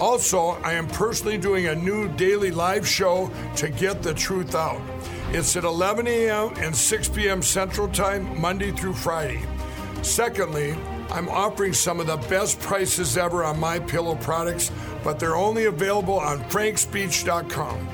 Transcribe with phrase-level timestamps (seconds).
[0.00, 4.80] Also, I am personally doing a new daily live show to get the truth out.
[5.30, 6.52] It's at 11 a.m.
[6.56, 7.42] and 6 p.m.
[7.42, 9.42] Central Time, Monday through Friday.
[10.02, 10.76] Secondly,
[11.10, 14.70] I'm offering some of the best prices ever on my pillow products,
[15.02, 17.93] but they're only available on frankspeech.com.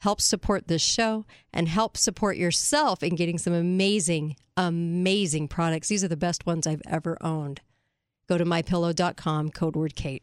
[0.00, 5.88] help support this show, and help support yourself in getting some amazing, amazing products.
[5.88, 7.60] These are the best ones I've ever owned.
[8.28, 10.22] Go to mypillow.com, code word KATE.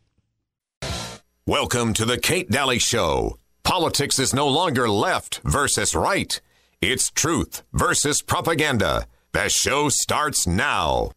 [1.45, 3.37] Welcome to the Kate Dalley Show.
[3.63, 6.39] Politics is no longer left versus right.
[6.81, 9.07] It's truth versus propaganda.
[9.31, 11.11] The show starts now.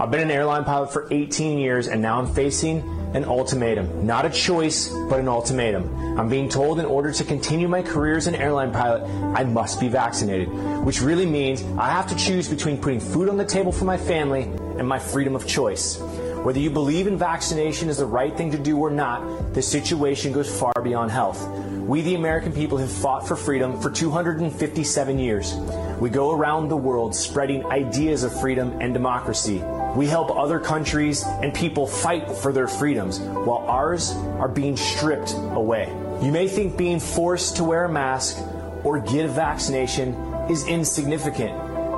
[0.00, 2.78] I've been an airline pilot for 18 years and now I'm facing
[3.12, 4.06] an ultimatum.
[4.06, 6.18] Not a choice, but an ultimatum.
[6.18, 9.02] I'm being told in order to continue my career as an airline pilot,
[9.36, 10.48] I must be vaccinated,
[10.86, 13.98] which really means I have to choose between putting food on the table for my
[13.98, 14.44] family
[14.78, 15.98] and my freedom of choice.
[15.98, 20.32] Whether you believe in vaccination is the right thing to do or not, the situation
[20.32, 21.46] goes far beyond health.
[21.90, 25.52] We, the American people, have fought for freedom for 257 years.
[26.00, 29.62] We go around the world spreading ideas of freedom and democracy.
[29.94, 35.34] We help other countries and people fight for their freedoms while ours are being stripped
[35.34, 35.94] away.
[36.22, 38.38] You may think being forced to wear a mask
[38.82, 40.14] or get a vaccination
[40.48, 41.52] is insignificant.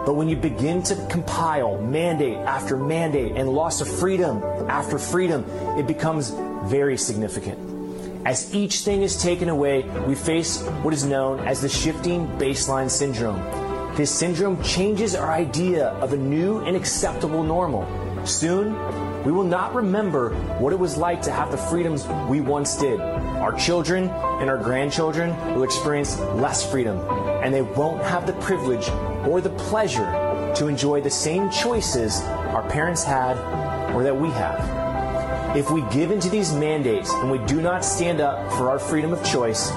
[0.04, 5.44] But when you begin to compile mandate after mandate and loss of freedom after freedom,
[5.78, 6.30] it becomes
[6.64, 8.26] very significant.
[8.26, 12.90] As each thing is taken away, we face what is known as the shifting baseline
[12.90, 13.61] syndrome.
[13.94, 17.86] This syndrome changes our idea of a new and acceptable normal.
[18.24, 18.72] Soon,
[19.22, 22.98] we will not remember what it was like to have the freedoms we once did.
[23.00, 27.00] Our children and our grandchildren will experience less freedom,
[27.42, 28.88] and they won't have the privilege
[29.28, 30.10] or the pleasure
[30.56, 33.36] to enjoy the same choices our parents had
[33.94, 35.54] or that we have.
[35.54, 39.12] If we give into these mandates and we do not stand up for our freedom
[39.12, 39.70] of choice,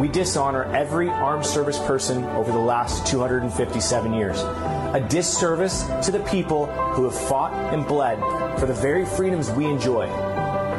[0.00, 4.40] we dishonor every armed service person over the last 257 years.
[4.40, 8.18] A disservice to the people who have fought and bled
[8.58, 10.06] for the very freedoms we enjoy.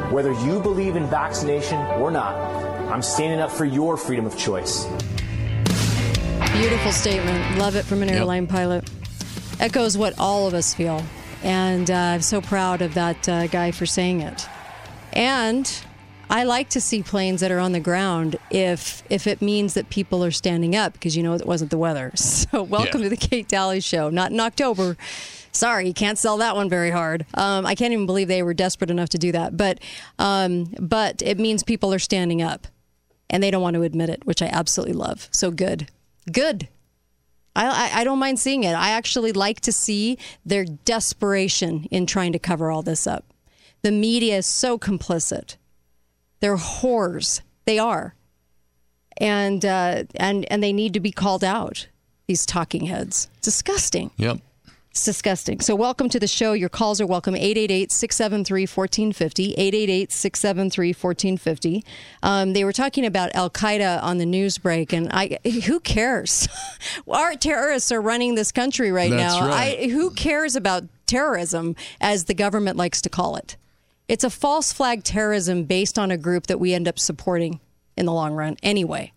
[0.09, 2.35] Whether you believe in vaccination or not,
[2.91, 4.85] I'm standing up for your freedom of choice.
[6.53, 7.57] Beautiful statement.
[7.57, 8.90] Love it from an airline pilot.
[9.59, 11.03] Echoes what all of us feel.
[11.44, 14.47] And uh, I'm so proud of that uh, guy for saying it.
[15.13, 15.72] And
[16.29, 19.89] I like to see planes that are on the ground if if it means that
[19.89, 22.11] people are standing up because you know it wasn't the weather.
[22.53, 23.09] So welcome Yeah.
[23.09, 24.09] to the Kate Dalley Show.
[24.09, 24.95] Not in October.
[25.51, 27.25] Sorry, you can't sell that one very hard.
[27.35, 29.56] Um, I can't even believe they were desperate enough to do that.
[29.56, 29.79] But
[30.17, 32.67] um, but it means people are standing up,
[33.29, 35.29] and they don't want to admit it, which I absolutely love.
[35.31, 35.89] So good,
[36.31, 36.67] good.
[37.56, 38.73] I, I, I don't mind seeing it.
[38.73, 43.25] I actually like to see their desperation in trying to cover all this up.
[43.83, 45.57] The media is so complicit.
[46.44, 47.40] They're whores.
[47.64, 48.16] They are,
[49.16, 51.88] and uh, and and they need to be called out.
[52.28, 54.12] These talking heads, disgusting.
[54.18, 54.40] Yep.
[54.92, 55.62] It's disgusting.
[55.62, 56.52] So, welcome to the show.
[56.52, 59.54] Your calls are welcome 888 673 1450.
[59.54, 61.86] 888 673 1450.
[62.22, 66.50] Um, They were talking about Al Qaeda on the news break, and I who cares?
[67.07, 69.48] Our terrorists are running this country right That's now.
[69.48, 69.80] right.
[69.80, 73.56] I, who cares about terrorism, as the government likes to call it?
[74.07, 77.59] It's a false flag terrorism based on a group that we end up supporting
[77.95, 79.13] in the long run anyway.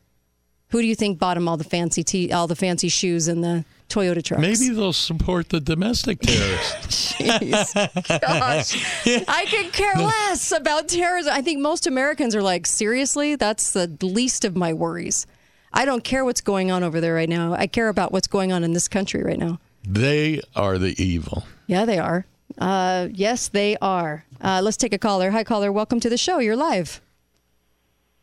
[0.70, 3.42] Who do you think bought him all the fancy tea, all the fancy shoes and
[3.42, 4.40] the Toyota trucks?
[4.40, 7.12] Maybe they'll support the domestic terrorists.
[7.18, 8.20] Jeez.
[8.20, 9.24] Gosh.
[9.28, 11.32] I could care less about terrorism.
[11.34, 13.36] I think most Americans are like, seriously?
[13.36, 15.26] That's the least of my worries.
[15.72, 17.52] I don't care what's going on over there right now.
[17.52, 19.60] I care about what's going on in this country right now.
[19.86, 21.44] they are the evil.
[21.68, 22.26] Yeah, they are.
[22.58, 24.24] Uh, yes, they are.
[24.40, 25.30] Uh, let's take a caller.
[25.30, 25.70] Hi, caller.
[25.70, 26.38] Welcome to the show.
[26.38, 27.00] You're live.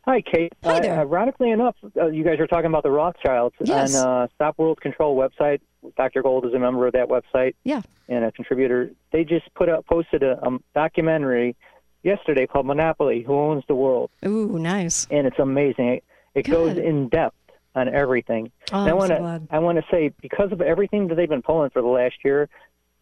[0.06, 0.52] Hi, Kate.
[0.62, 0.98] Hi Uh, there.
[1.00, 3.96] ironically enough, uh, you guys are talking about the Rothschilds Yes.
[3.96, 5.60] on uh, Stop World Control website.
[5.96, 6.22] Dr.
[6.22, 7.82] Gold is a member of that website Yeah.
[8.08, 8.90] and a contributor.
[9.12, 11.56] They just put up posted a um, documentary
[12.02, 15.06] yesterday called Monopoly: Who Owns the World, Ooh, nice.
[15.10, 15.88] and it's amazing.
[15.88, 16.04] It,
[16.34, 17.36] it goes in depth
[17.74, 18.50] on everything.
[18.72, 19.48] Oh, and I want to glad.
[19.50, 22.48] I want to say because of everything that they've been pulling for the last year,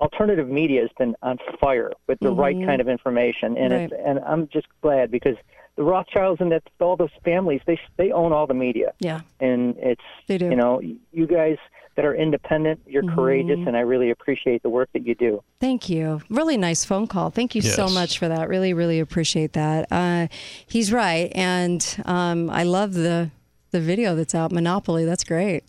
[0.02, 4.08] alternative media has been on fire with the right kind of information, and it's, Mm-hmm.
[4.08, 5.36] And I'm just glad because
[5.76, 9.20] the Rothschilds and that all those families they they own all the media Yeah.
[9.40, 10.46] and it's They do.
[10.50, 10.82] you know
[11.12, 11.56] you guys
[11.96, 13.14] that are independent you're Mm-hmm.
[13.14, 16.20] courageous and i really appreciate the work that you do Thank you.
[16.28, 17.30] Really nice phone call.
[17.30, 18.48] Thank you so much for that.
[18.48, 19.86] Really, really appreciate that.
[19.92, 20.26] Uh,
[20.66, 23.30] he's right, and um, I love the
[23.70, 24.50] the video that's out.
[24.52, 25.04] Monopoly.
[25.06, 25.62] That's great.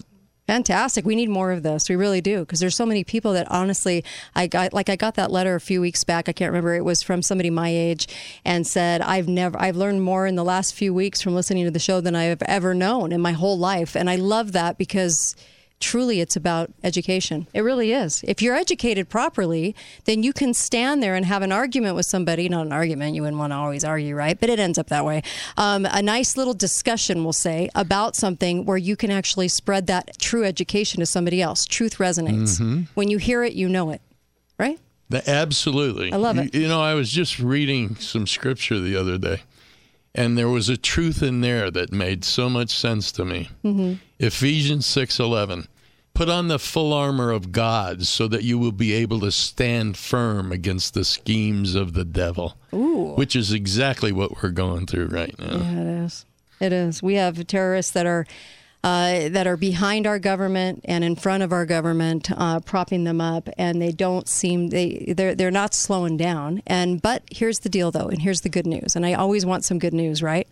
[0.47, 1.05] Fantastic.
[1.05, 1.87] We need more of this.
[1.87, 4.03] We really do because there's so many people that honestly,
[4.35, 6.27] I got like I got that letter a few weeks back.
[6.27, 6.75] I can't remember.
[6.75, 8.07] It was from somebody my age
[8.43, 11.71] and said I've never I've learned more in the last few weeks from listening to
[11.71, 14.77] the show than I have ever known in my whole life, and I love that
[14.77, 15.33] because
[15.83, 17.45] truly it's about education.
[17.53, 18.23] It really is.
[18.25, 19.75] If you're educated properly,
[20.05, 22.47] then you can stand there and have an argument with somebody.
[22.49, 24.39] Not an argument, you wouldn't want to always argue, right?
[24.39, 25.21] But it ends up that way.
[25.57, 30.17] Um, a nice little discussion, we'll say, about something where you can actually spread that
[30.19, 31.65] true education to somebody else.
[31.65, 32.87] Truth resonates.
[32.95, 34.01] When you hear it, you know it,
[34.57, 34.79] right?
[35.09, 36.13] The- Absolutely.
[36.13, 36.55] I love You- it.
[36.55, 39.41] You know, I was just reading some scripture the other day,
[40.15, 43.49] and there was a truth in there that made so much sense to me.
[43.65, 43.93] Mm-hmm.
[44.19, 45.67] Ephesians 6:11.
[46.13, 49.97] Put on the full armor of God so that you will be able to stand
[49.97, 52.55] firm against the schemes of the devil.
[52.71, 53.13] Ooh.
[53.15, 55.57] Which is exactly what we're going through right now.
[55.57, 56.25] Yeah, it is.
[56.59, 57.01] It is.
[57.01, 58.25] We have terrorists that are
[58.83, 63.21] uh, that are behind our government and in front of our government, uh, propping them
[63.21, 66.61] up, and they don't seem they they're they're not slowing down.
[66.67, 68.95] And but here's the deal, though, and here's the good news.
[68.95, 70.47] And I always want some good news, right?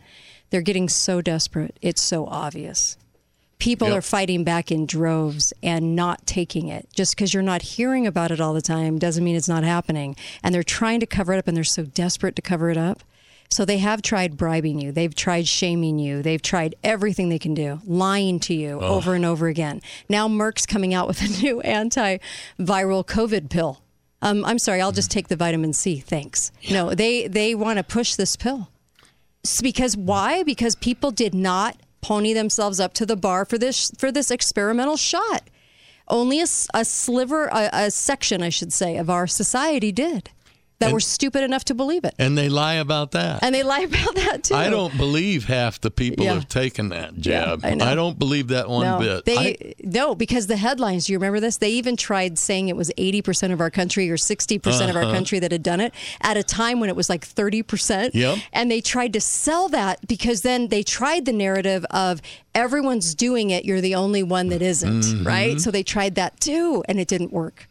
[0.50, 2.98] They're getting so desperate; it's so obvious.
[3.62, 3.98] People Yep.
[3.98, 6.88] are fighting back in droves and not taking it.
[6.96, 10.16] Just because you're not hearing about it all the time doesn't mean it's not happening.
[10.44, 13.04] And they're trying to cover it up, and they're so desperate to cover it up.
[13.52, 14.92] So they have tried bribing you.
[14.92, 16.22] They've tried shaming you.
[16.22, 19.82] They've tried everything they can do, lying to you over and over again.
[20.10, 23.82] Now Merck's coming out with a new antiviral COVID pill.
[24.22, 26.00] Um, I'm sorry, I'll just take the vitamin C.
[26.00, 26.52] Thanks.
[26.72, 28.70] No, they they want to push this pill.
[29.44, 30.44] It's because why?
[30.44, 34.98] Because people did not pony themselves up to the bar for this for this experimental
[34.98, 35.50] shot.
[36.08, 40.30] Only a, a sliver, a, a section, I should say, of our society did
[40.82, 43.40] that And- were stupid enough to believe it, And they lie about that.
[43.42, 44.56] and they lie about that too.
[44.56, 46.34] I don't believe half the people Yeah.
[46.34, 47.62] have taken that jab.
[47.64, 47.96] I know.
[47.96, 49.26] don't believe that one no, bit.
[49.26, 51.06] They I- no, because the headlines.
[51.06, 51.58] Do you remember this?
[51.58, 54.96] They even tried saying it was eighty percent of our country or sixty percent of
[54.98, 58.14] our country that had done it at a time when it was like thirty percent.
[58.16, 58.36] Uh-huh.
[58.36, 58.38] Yep.
[58.54, 62.22] And they tried to sell that because then they tried the narrative of
[62.56, 63.64] everyone's doing it.
[63.66, 65.28] You're the only one that isn't, Mm-hmm.
[65.28, 65.60] right?
[65.62, 67.68] So they tried that too, and it didn't work.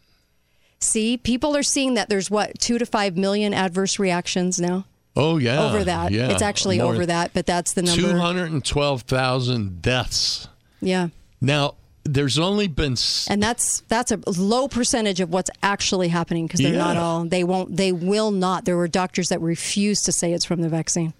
[0.80, 4.86] See, people are seeing that there's what two to five million adverse reactions now?
[5.16, 6.12] Oh yeah, over that.
[6.12, 8.00] Yeah, It's actually More over that, but that's the number.
[8.00, 10.48] Two hundred and twelve thousand deaths.
[10.80, 11.08] Yeah.
[11.40, 11.74] Now,
[12.04, 16.60] there's only been s- and that's that's a low percentage of what's actually happening because
[16.60, 18.64] they're not all they won't they will not.
[18.64, 21.12] There were doctors that refused to say it's from the vaccine.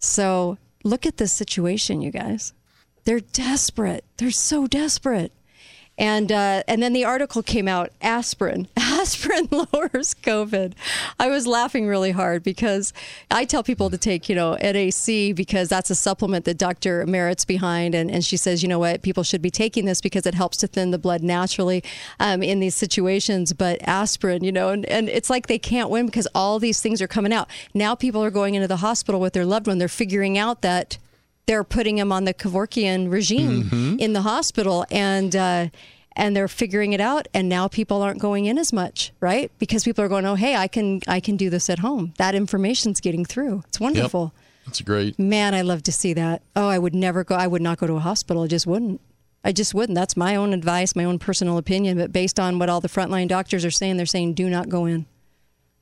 [0.00, 2.52] So look at this situation you guys.
[3.04, 4.04] They're desperate.
[4.16, 5.32] They're so desperate
[5.98, 8.68] and uh, and then the article came out aspirin.
[9.02, 10.74] Aspirin lowers covid.
[11.18, 12.92] I was laughing really hard because
[13.32, 17.44] i tell people to take you know nac because that's a supplement that dr merritt's
[17.44, 17.94] behind.
[17.96, 19.02] And, and she says you know what?
[19.02, 21.82] People should be taking this because it helps to thin the blood naturally
[22.20, 23.52] um, in these situations.
[23.52, 27.02] But aspirin you know and, and it's like they can't win because all these things
[27.02, 27.48] are coming out.
[27.74, 29.78] Now people are going into the hospital with their loved one.
[29.78, 30.98] They're figuring out that
[31.46, 35.68] they're putting him on the Kevorkian regime in the hospital, and uh,
[36.14, 37.26] and they're figuring it out.
[37.34, 39.50] And now people aren't going in as much, right?
[39.58, 42.34] Because people are going, "Oh, hey, I can I can do this at home." That
[42.34, 43.62] information's getting through.
[43.68, 44.32] It's Yep, wonderful.
[44.66, 45.18] It's great.
[45.18, 46.42] Man, I love to see that.
[46.54, 47.34] Oh, I would never go.
[47.34, 48.44] I would not go to a hospital.
[48.44, 49.00] I just wouldn't.
[49.44, 49.96] I just wouldn't.
[49.96, 51.98] That's my own advice, my own personal opinion.
[51.98, 54.86] But based on what all the frontline doctors are saying, they're saying, do not go
[54.86, 55.06] in.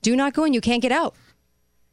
[0.00, 0.54] Do not go in.
[0.54, 1.14] You can't get out.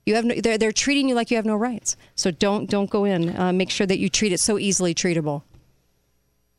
[0.07, 1.97] You have no, they're, they're treating you like you have no rights.
[2.15, 3.35] So don't don't go in.
[3.35, 5.43] Uh, make sure that you treat it so easily treatable.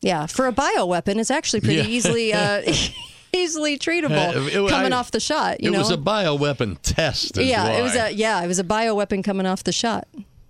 [0.01, 1.87] Yeah, for a bioweapon, it's actually pretty Yeah.
[1.87, 2.61] easily uh,
[3.33, 5.61] easily treatable Uh, it- coming I- off the shot.
[5.61, 7.37] You it know, was a bioweapon test.
[7.37, 10.07] Yeah, it was a yeah, it was a bioweapon coming off the shot.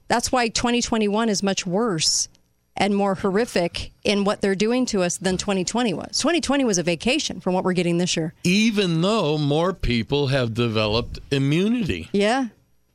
[0.08, 2.28] That's why 2021 is much worse
[2.76, 6.18] and more horrific in what they're doing to us than 2020 was.
[6.20, 8.34] 2020 was a vacation from what we're getting this year.
[8.44, 12.10] Even though more people have developed immunity.
[12.14, 12.48] Yeah,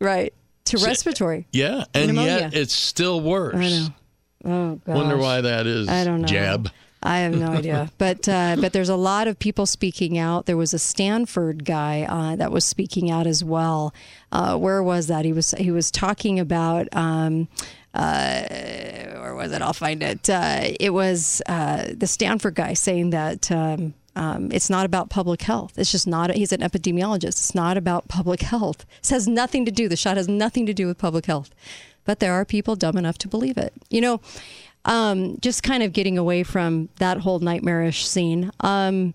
[0.04, 0.32] right.
[0.66, 1.46] To respiratory.
[1.52, 2.38] Yeah, and Pneumonia.
[2.38, 3.54] yet it's still worse.
[3.54, 3.88] I know.
[4.46, 4.94] Oh, gosh.
[4.94, 5.88] Wonder why that is.
[5.88, 6.26] I don't know.
[6.26, 6.70] Jab.
[7.02, 10.46] I have no idea, but uh, but there's a lot of people speaking out.
[10.46, 13.92] There was a Stanford guy uh, that was speaking out as well.
[14.32, 15.26] Uh, where was that?
[15.26, 16.88] He was he was talking about.
[16.96, 17.48] Um,
[17.92, 19.60] uh, where was it?
[19.62, 20.28] I'll find it.
[20.28, 23.50] Uh, it was uh, the Stanford guy saying that.
[23.52, 25.78] Um, um, it's not about public health.
[25.78, 26.30] It's just not.
[26.32, 27.24] He's an epidemiologist.
[27.24, 28.86] It's not about public health.
[29.00, 29.88] This has nothing to do.
[29.88, 31.50] The shot has nothing to do with public health.
[32.04, 33.72] But there are people dumb enough to believe it.
[33.90, 34.20] You know,
[34.84, 38.52] um, just kind of getting away from that whole nightmarish scene.
[38.60, 39.14] Um,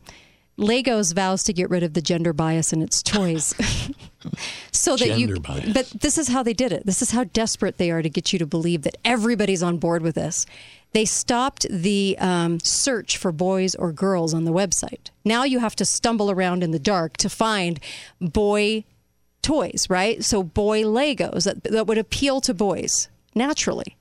[0.57, 3.55] Legos vows to get rid of the gender bias in its toys.
[4.71, 5.73] so that Gender you bias.
[5.73, 6.85] but this is how they did it.
[6.85, 10.01] This is how desperate they are to get you to believe that everybody's on board
[10.01, 10.45] with this.
[10.91, 15.09] They stopped the um, search for boys or girls on the website.
[15.23, 17.79] Now you have to stumble around in the dark to find
[18.19, 18.85] boy
[19.41, 20.23] toys, right?
[20.23, 23.95] So boy Legos that, that would appeal to boys naturally.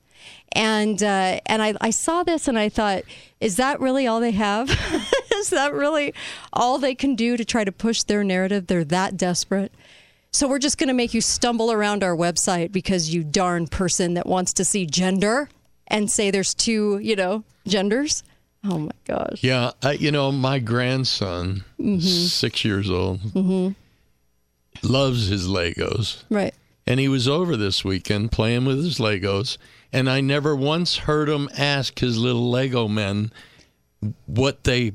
[0.53, 3.03] And uh, and I, I saw this and I thought,
[3.39, 4.69] is that really all they have?
[5.35, 6.13] is that really
[6.51, 8.65] all they can do to try to push their narrative?
[8.65, 9.71] They're that desperate.
[10.31, 14.13] So we're just going to make you stumble around our website because you darn person
[14.15, 15.49] that wants to see gender
[15.89, 18.23] and say there's two, you know, genders.
[18.63, 19.41] Oh my gosh.
[19.43, 21.99] Yeah, I, you know, my grandson, Mm-hmm.
[21.99, 23.21] six years old,
[24.83, 26.23] loves his Legos.
[26.29, 26.53] Right.
[26.85, 29.57] And he was over this weekend playing with his Legos.
[29.93, 33.31] And I never once heard him ask his little Lego men
[34.25, 34.93] what they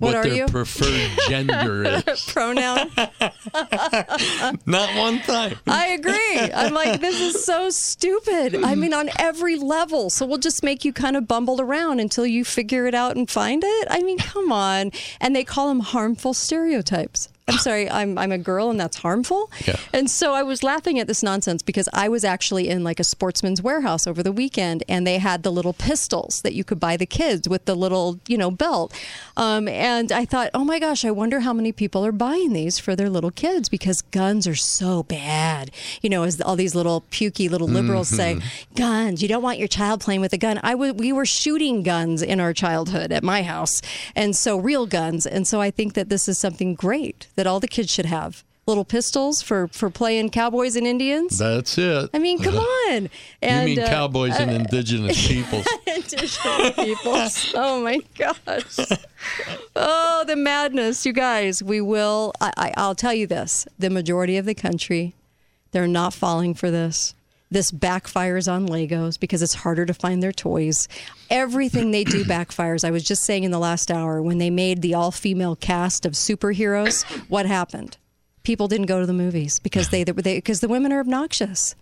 [0.00, 0.46] What are their you?
[0.46, 2.24] preferred gender is.
[2.32, 2.90] Pronoun.
[4.66, 5.56] Not one time.
[5.66, 6.52] I agree.
[6.54, 8.64] I'm like, this is so stupid.
[8.64, 10.10] I mean, on every level.
[10.10, 13.30] So we'll just make you kind of bumble around until you figure it out and
[13.30, 13.88] find it.
[13.90, 14.90] I mean, come on.
[15.20, 17.28] And they call them harmful stereotypes.
[17.50, 19.50] I'm sorry, I'm I'm a girl and that's harmful.
[19.66, 19.76] Yeah.
[19.92, 23.04] And so I was laughing at this nonsense because I was actually in like a
[23.04, 26.96] sportsman's warehouse over the weekend and they had the little pistols that you could buy
[26.96, 28.94] the kids with the little, you know, belt.
[29.36, 32.78] Um, and I thought, oh my gosh, I wonder how many people are buying these
[32.78, 35.70] for their little kids because guns are so bad.
[36.02, 38.40] You know, as all these little pukey little liberals say,
[38.74, 40.58] guns, you don't want your child playing with a gun.
[40.62, 43.80] I w- we were shooting guns in our childhood at my house.
[44.14, 45.26] And so real guns.
[45.26, 48.44] And so I think that this is something great that all the kids should have.
[48.66, 51.38] Little pistols for, for playing cowboys and Indians.
[51.38, 52.10] That's it.
[52.12, 52.58] I mean, come
[52.90, 53.08] on.
[53.40, 55.66] you mean uh, cowboys and indigenous peoples.
[55.86, 56.36] indigenous
[56.74, 57.54] peoples.
[57.56, 58.76] Oh my gosh.
[59.74, 61.62] Oh, the madness, you guys.
[61.62, 62.34] We will.
[62.42, 65.14] I, I, I'll tell you this: the majority of the country,
[65.70, 67.14] they're not falling for this.
[67.50, 70.86] This backfires on Legos because it's harder to find their toys.
[71.30, 72.84] Everything they do backfires.
[72.84, 76.12] I was just saying in the last hour when they made the all-female cast of
[76.12, 77.96] superheroes, what happened?
[78.44, 81.74] People didn't go to the movies because they because the women are obnoxious,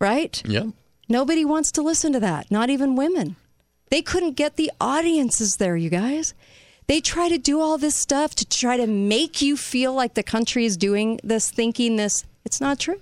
[0.00, 0.42] right?
[0.44, 0.68] Yep.
[1.08, 3.36] Nobody wants to listen to that, not even women.
[3.90, 6.34] They couldn't get the audiences there, you guys.
[6.88, 10.22] They try to do all this stuff to try to make you feel like the
[10.22, 12.24] country is doing this, thinking this.
[12.44, 13.00] It's not true.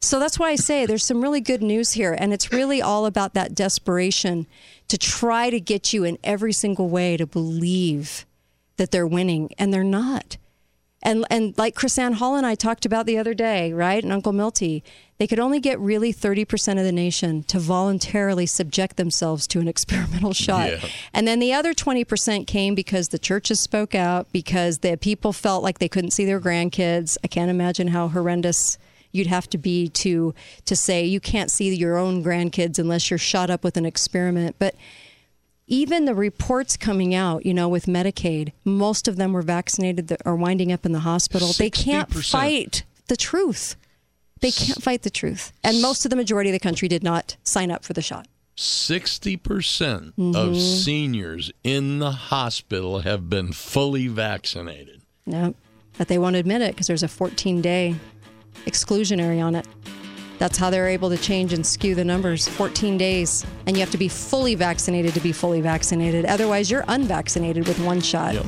[0.00, 2.16] So that's why I say there's some really good news here.
[2.16, 4.46] And it's really all about that desperation
[4.88, 8.24] to try to get you in every single way to believe
[8.76, 10.36] that they're winning, and they're not.
[11.02, 14.02] And and like KrisAnne Hall and I talked about the other day, right?
[14.02, 14.82] And Uncle Milty,
[15.18, 19.68] they could only get really 30% of the nation to voluntarily subject themselves to an
[19.68, 20.70] experimental shot.
[20.70, 20.88] Yeah.
[21.12, 25.62] And then the other 20% came because the churches spoke out, because the people felt
[25.62, 27.16] like they couldn't see their grandkids.
[27.22, 28.78] I can't imagine how horrendous
[29.12, 30.34] you'd have to be to
[30.64, 34.56] to say you can't see your own grandkids unless you're shot up with an experiment.
[34.58, 34.74] But
[35.66, 40.22] even the reports coming out, you know, with Medicaid, most of them were vaccinated that
[40.24, 41.52] are winding up in the hospital.
[41.52, 43.76] They can't fight the truth.
[44.40, 45.52] They can't fight the truth.
[45.64, 48.26] And most of the majority of the country did not sign up for the shot.
[48.56, 49.38] 60%
[50.18, 50.34] Mm-hmm.
[50.36, 55.02] of seniors in the hospital have been fully vaccinated.
[55.26, 55.54] No,
[55.96, 57.96] but they won't admit it because there's a 14 day
[58.66, 59.66] exclusionary on it.
[60.38, 63.44] That's how they're able to change and skew the numbers 14 days.
[63.66, 66.24] And you have to be fully vaccinated to be fully vaccinated.
[66.26, 68.46] Otherwise, you're unvaccinated with one shot Yep.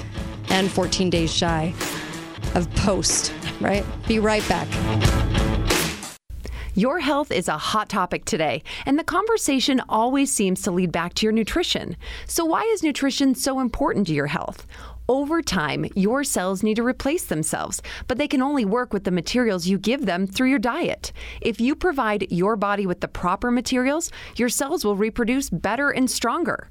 [0.51, 1.75] and 14 days shy
[2.55, 3.85] of post, right?
[4.07, 4.69] Be right back.
[6.75, 11.15] Your health is a hot topic today, and the conversation always seems to lead back
[11.15, 11.97] to your nutrition.
[12.27, 14.67] So, why is nutrition so important to your health?
[15.11, 19.11] Over time, your cells need to replace themselves, but they can only work with the
[19.11, 21.13] materials you give them through your diet.
[21.41, 26.09] If you provide your body with the proper materials, your cells will reproduce better and
[26.09, 26.71] stronger.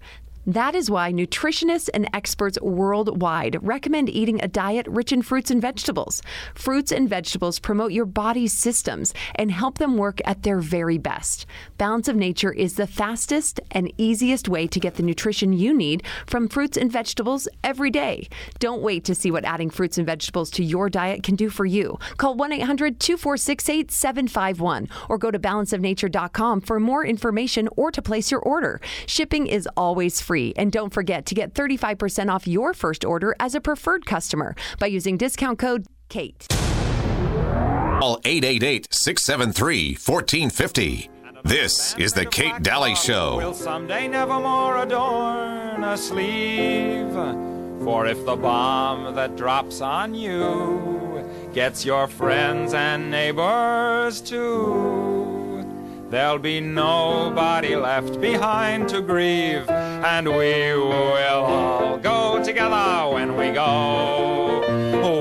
[0.49, 5.61] That is why nutritionists and experts worldwide recommend eating a diet rich in fruits and
[5.61, 6.23] vegetables.
[6.55, 11.45] Fruits and vegetables promote your body's systems and help them work at their very best.
[11.77, 16.01] Balance of Nature is the fastest and easiest way to get the nutrition you need
[16.25, 18.27] from fruits and vegetables every day.
[18.57, 21.67] Don't wait to see what adding fruits and vegetables to your diet can do for
[21.67, 21.99] you.
[22.17, 28.31] Call 1 800 246 8751 or go to balanceofnature.com for more information or to place
[28.31, 28.81] your order.
[29.05, 30.38] Shipping is always free.
[30.57, 34.87] And don't forget to get 35% off your first order as a preferred customer by
[34.87, 36.47] using discount code KATE.
[37.99, 41.09] Call 888 673 1450.
[41.43, 43.37] This is the Kate Dalley Show.
[43.37, 47.13] Will someday nevermore adorn a sleeve.
[47.83, 55.38] For if the bomb that drops on you gets your friends and neighbors too,
[56.09, 63.51] there'll be nobody left behind to grieve, and we will all go together when we
[63.51, 64.65] go.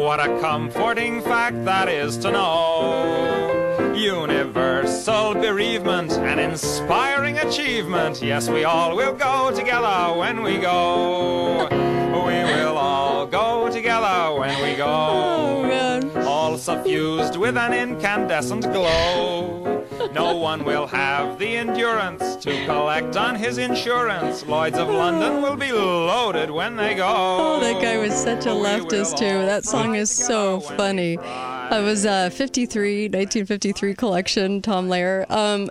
[0.04, 3.94] What a comforting fact that is to know.
[3.94, 8.22] Universal bereavement, an inspiring achievement.
[8.22, 11.68] Yes, we all will go together when we go.
[11.70, 14.86] We will all go together when we go.
[14.86, 16.24] Oh.
[16.26, 19.77] All suffused with an incandescent glow.
[20.12, 24.44] No one will have the endurance to collect on his insurance.
[24.46, 27.06] Lloyds of London will be loaded when they go.
[27.06, 29.24] Oh, that guy was such a leftist too.
[29.46, 31.18] That song is so funny.
[31.18, 35.30] I was uh, 53, 1953 collection, Tom Lehrer.
[35.30, 35.68] Um,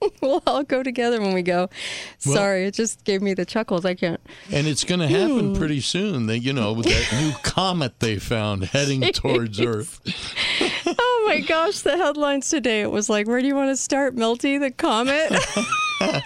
[0.20, 1.70] we'll all go together when we go.
[2.18, 3.84] Sorry, it just gave me the chuckles.
[3.84, 4.20] I can't.
[4.52, 5.14] And it's going to Hmm.
[5.14, 6.26] happen pretty soon.
[6.26, 10.00] That you know, that new comet they found heading towards Earth.
[11.28, 12.80] My gosh, the headlines today.
[12.80, 15.30] It was like, where do you want to start, Milty The comet?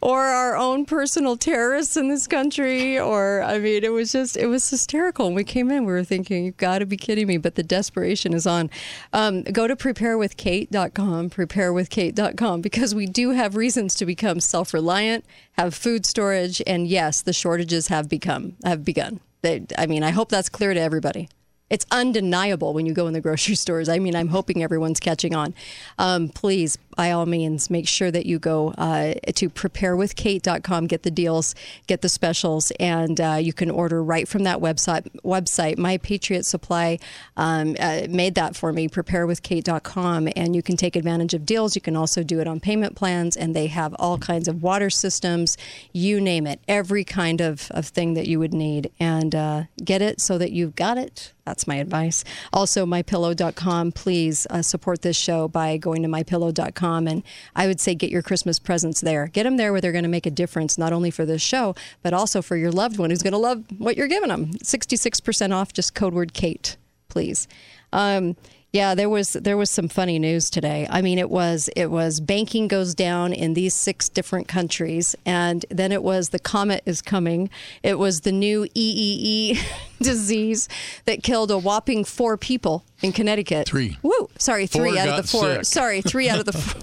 [0.00, 2.98] or our own personal terrorists in this country?
[2.98, 5.26] Or, I mean, it was just, it was hysterical.
[5.26, 7.36] When we came in, we were thinking, you've got to be kidding me.
[7.36, 8.70] But the desperation is on.
[9.12, 15.26] Um, go to preparewithkate.com, preparewithkate.com, because we do have reasons to become self reliant,
[15.58, 19.20] have food storage, and yes, the shortages have become, have begun.
[19.42, 21.28] They, I mean, I hope that's clear to everybody.
[21.70, 23.88] It's undeniable when you go in the grocery stores.
[23.88, 25.54] I mean, I'm hoping everyone's catching on.
[25.98, 31.10] Um, please, by all means, make sure that you go uh, to preparewithkate.com, get the
[31.10, 31.54] deals,
[31.86, 35.08] get the specials, and uh, you can order right from that website.
[35.24, 36.98] Website, My Patriot Supply
[37.38, 38.86] um, uh, made that for me.
[38.86, 41.74] Preparewithkate.com, and you can take advantage of deals.
[41.74, 44.90] You can also do it on payment plans, and they have all kinds of water
[44.90, 45.56] systems,
[45.94, 50.02] you name it, every kind of, of thing that you would need, and uh, get
[50.02, 51.32] it so that you've got it.
[51.46, 52.22] That's my advice.
[52.52, 53.92] Also, mypillow.com.
[53.92, 56.89] Please uh, support this show by going to mypillow.com.
[57.08, 57.22] And
[57.54, 59.26] I would say get your Christmas presents there.
[59.26, 61.74] Get them there where they're going to make a difference, not only for this show,
[62.02, 64.52] but also for your loved one who's going to love what you're giving them.
[64.54, 66.76] 66% off, just code word Kate,
[67.08, 67.48] please.
[67.92, 68.36] Um,
[68.72, 70.86] yeah, there was there was some funny news today.
[70.90, 75.64] I mean, it was it was banking goes down in these six different countries, and
[75.70, 77.50] then it was the comet is coming.
[77.82, 79.58] It was the new EEE
[80.00, 80.68] disease
[81.04, 83.66] that killed a whopping four people in Connecticut.
[83.68, 83.98] Three.
[84.02, 84.30] Woo!
[84.38, 85.54] Sorry, three Four out of the four.
[85.56, 85.64] sick.
[85.64, 86.52] Sorry, three out of the.
[86.52, 86.82] Four.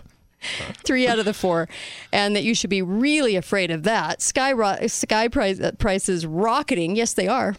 [0.84, 1.68] Three out of the four,
[2.14, 4.22] and that you should be really afraid of that.
[4.22, 6.96] Sky ro- sky price, prices rocketing.
[6.96, 7.56] Yes, they are.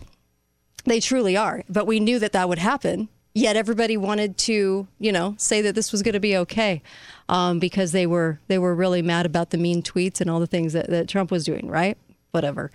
[0.85, 1.65] They truly are.
[1.69, 3.09] But we knew that that would happen.
[3.35, 6.83] Yet everybody wanted to, you know, say that this was going to be okay,
[7.29, 10.47] um, because they were they were really mad about the mean tweets and all the
[10.47, 11.69] things that, that Trump was doing.
[11.69, 11.97] Right?
[12.33, 12.71] Whatever.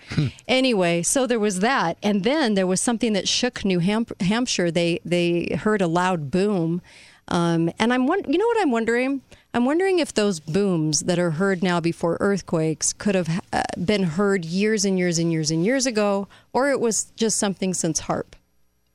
[0.47, 4.71] anyway, so there was that, and then there was something that shook New Ham- Hampshire.
[4.71, 6.81] They they heard a loud boom,
[7.27, 9.21] um, and I'm won- you know what I'm wondering.
[9.55, 14.01] I'm wondering if those booms that are heard now before earthquakes could have uh, been
[14.03, 18.01] heard years and years and years and years ago, or it was just something since
[18.01, 18.33] HAARP.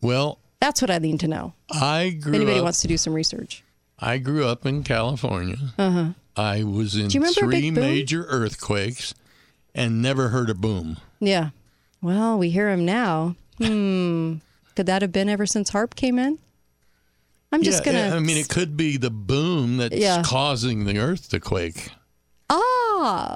[0.03, 1.55] Well, That's what I need to know.
[1.71, 2.65] I grew anybody up.
[2.65, 3.63] wants to do some research.
[3.99, 5.57] I grew up in California.
[6.37, 7.09] I was in Uh-huh.
[7.09, 9.15] Do you remember a three major earthquakes
[9.75, 10.97] and never heard a boom.
[11.21, 11.51] Yeah.
[12.03, 13.37] Well, we hear them now.
[13.59, 14.35] Hmm.
[14.75, 16.39] Could that have been ever since HAARP came in?
[17.51, 18.17] I'm just yeah, gonna.
[18.17, 20.23] I mean, it could be the boom that's Yeah.
[20.23, 21.91] causing the earth to quake.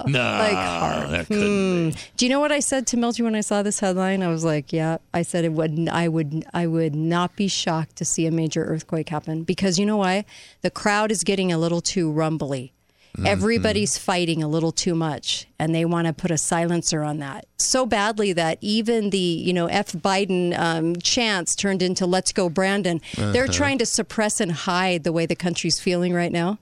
[0.06, 1.88] No, Like that couldn't hmm.
[1.90, 1.96] be.
[2.16, 4.22] Do you know what I said to Milty when I saw this headline?
[4.22, 5.88] I was like, "Yeah." I said it would.
[5.88, 6.44] I would.
[6.52, 10.24] I would not be shocked to see a major earthquake happen because you know why?
[10.62, 12.72] The crowd is getting a little too rumbly.
[13.16, 13.26] Mm-hmm.
[13.26, 17.46] Everybody's fighting a little too much, and they want to put a silencer on that
[17.58, 22.48] so badly that even the you know F Biden um, chants turned into "Let's go,
[22.48, 23.52] Brandon." They're uh-huh.
[23.52, 26.58] trying to suppress and hide the way the country's feeling right now,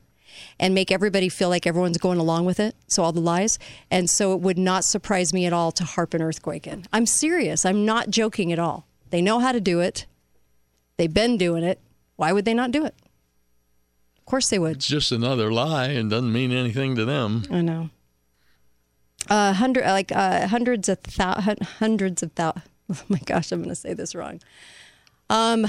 [0.61, 2.77] and make everybody feel like everyone's going along with it.
[2.87, 3.59] So all the lies,
[3.91, 6.85] and so it would not surprise me at all to harp an earthquake in.
[6.93, 7.65] I'm serious.
[7.65, 8.87] I'm not joking at all.
[9.09, 10.07] They know how to do it.
[10.99, 11.81] They've been doing it.
[12.17, 12.95] Why would they not do it?
[14.19, 14.77] Of course they would.
[14.77, 17.43] It's just another lie and doesn't mean anything to them.
[17.51, 17.91] I know.
[19.29, 21.41] Uh, hundred like uh, hundreds of thou-
[21.79, 22.55] hundreds of thou-
[22.91, 24.41] Oh my gosh, I'm going to say this wrong.
[25.31, 25.67] Um,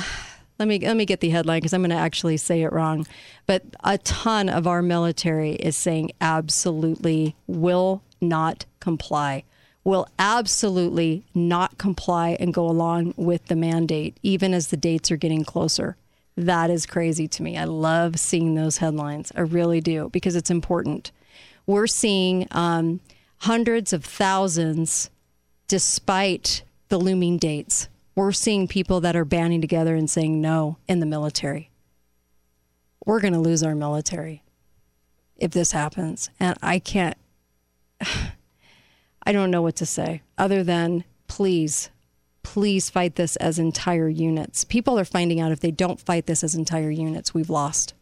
[0.62, 3.08] let me let me get the headline because I'm going to actually say it wrong.
[3.48, 9.44] But a ton of our military is saying absolutely will not comply.
[9.84, 15.18] Will absolutely not comply and go along with the mandate, even as the dates are
[15.18, 15.98] getting closer.
[16.38, 17.58] That is crazy to me.
[17.58, 19.32] I love seeing those headlines.
[19.36, 21.10] I really do because it's important.
[21.66, 23.00] We're seeing um,
[23.40, 25.10] hundreds of thousands
[25.68, 27.88] despite the looming dates.
[28.16, 31.70] We're seeing people that are banding together and saying no in the military.
[33.06, 34.44] We're going to lose our military
[35.38, 36.30] if this happens.
[36.40, 37.18] And I can't,
[38.02, 41.90] I don't know what to say other than please,
[42.44, 44.66] please fight this as entire units.
[44.66, 47.94] People are finding out if they don't fight this as entire units, we've lost.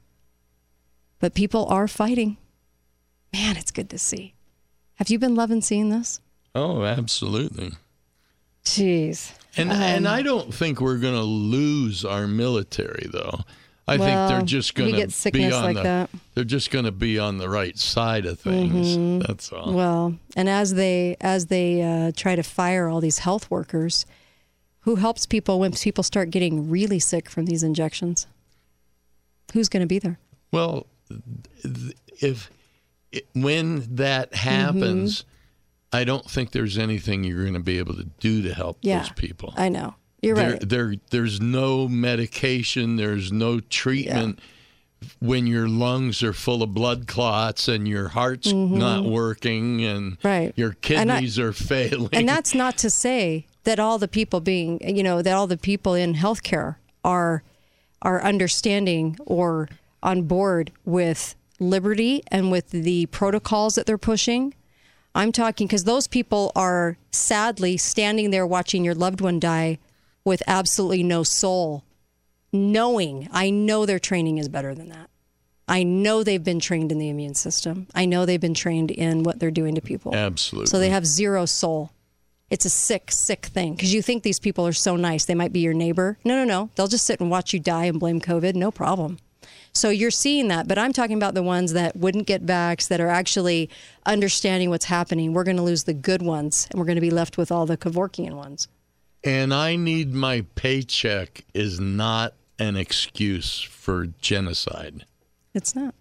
[1.19, 2.37] But people are fighting.
[3.31, 4.33] Man, it's good to see.
[4.95, 6.19] Have you been loving seeing this?
[6.55, 7.73] Oh, absolutely.
[8.65, 9.33] Jeez.
[9.57, 13.41] And and I don't think we're going to lose our military though.
[13.87, 16.09] I think they're just going to be on like the that.
[16.35, 19.25] they're just going to be on the right side of things.
[19.25, 19.73] That's all.
[19.73, 24.05] Well, and as they as they uh, try to fire all these health workers,
[24.81, 28.27] who helps people when people start getting really sick from these injections?
[29.53, 30.19] Who's going to be there?
[30.51, 30.85] Well,
[32.21, 32.51] if
[33.33, 35.28] when that happens, Mm-hmm.
[35.91, 38.99] I don't think there's anything you're going to be able to do to help Yeah,
[38.99, 39.53] those people.
[39.57, 40.69] I know you're there, right.
[40.69, 42.95] there, there's no medication.
[42.95, 44.39] There's no treatment
[45.19, 50.27] when your lungs are full of blood clots and your heart's not working and Mm-hmm.
[50.27, 50.53] Right.
[50.55, 52.09] your And I- kidneys are failing.
[52.13, 55.57] and that's not to say that all the people being, you know, that all the
[55.57, 57.43] people in healthcare are
[58.01, 59.67] are understanding or
[60.03, 64.53] on board with liberty and with the protocols that they're pushing.
[65.19, 69.77] I'm talking because those people are sadly standing there watching your loved one die
[70.23, 71.83] with absolutely no soul,
[72.53, 75.09] knowing I know their training is better than that.
[75.67, 77.87] I know they've been trained in the immune system.
[77.93, 80.15] I know they've been trained in what they're doing to people.
[80.15, 80.67] Absolutely.
[80.67, 81.91] So they have zero soul.
[82.49, 85.25] It's a sick, sick thing because you think these people are so nice.
[85.25, 86.17] They might be your neighbor.
[86.23, 86.69] No, no, no.
[86.75, 88.55] They'll just sit and watch you die and blame COVID.
[88.55, 89.17] No problem.
[89.73, 92.99] So you're seeing that, but I'm talking about the ones that wouldn't get vaxxed, that
[92.99, 93.69] are actually
[94.05, 95.33] understanding what's happening.
[95.33, 97.65] We're going to lose the good ones, and we're going to be left with all
[97.65, 98.67] the Kevorkian ones.
[99.23, 105.05] and I need my paycheck is not an excuse for genocide.
[105.53, 105.93] It's not.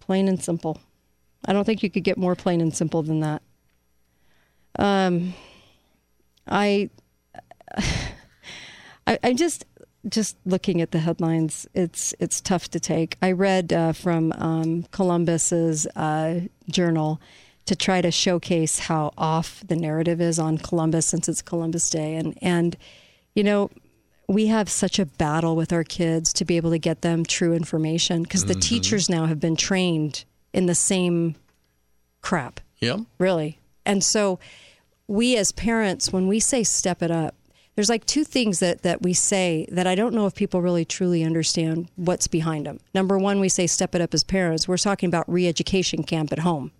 [0.00, 0.80] Plain and simple.
[1.44, 3.42] I don't think you could get more plain and simple than that.
[4.78, 5.34] Um,
[6.46, 6.90] I,
[9.06, 9.64] I, I'm just
[10.08, 11.66] just looking at the headlines.
[11.74, 13.16] It's it's tough to take.
[13.20, 17.20] I read uh, from um, Columbus's uh, journal
[17.66, 22.14] to try to showcase how off the narrative is on Columbus since it's Columbus Day,
[22.16, 22.76] and and
[23.34, 23.70] you know
[24.26, 27.52] we have such a battle with our kids to be able to get them true
[27.52, 31.34] information because the teachers now have been trained in the same
[32.22, 33.00] crap Yep.
[33.18, 33.58] really.
[33.84, 34.38] And so
[35.08, 37.34] we as parents, when we say step it up,
[37.80, 40.84] there's like two things that, that we say that I don't know if people really
[40.84, 42.78] truly understand what's behind them.
[42.92, 44.68] Number one, we say step it up as parents.
[44.68, 46.72] We're talking about re education camp at home.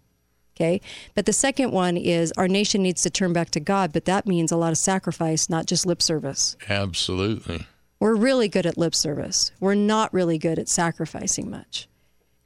[0.55, 0.83] Okay.
[1.15, 4.27] But the second one is our nation needs to turn back to God, but that
[4.27, 6.55] means a lot of sacrifice, not just lip service.
[6.69, 7.67] Absolutely.
[7.99, 9.53] We're really good at lip service.
[9.59, 11.89] We're not really good at sacrificing much.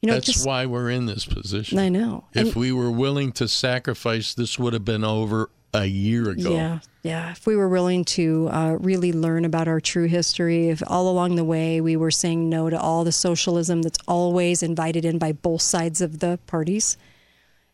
[0.01, 1.81] You know, That's just, why we're in this position.
[1.81, 2.27] I know.
[2.35, 6.53] If And- we were willing to sacrifice, this would have been over a year ago.
[6.53, 7.33] Yeah, yeah.
[7.33, 11.37] If we were willing to uh, really learn about our true history, if all along
[11.37, 15.33] the way we were saying no to all the socialism that's always invited in by
[15.33, 16.97] both sides of the parties,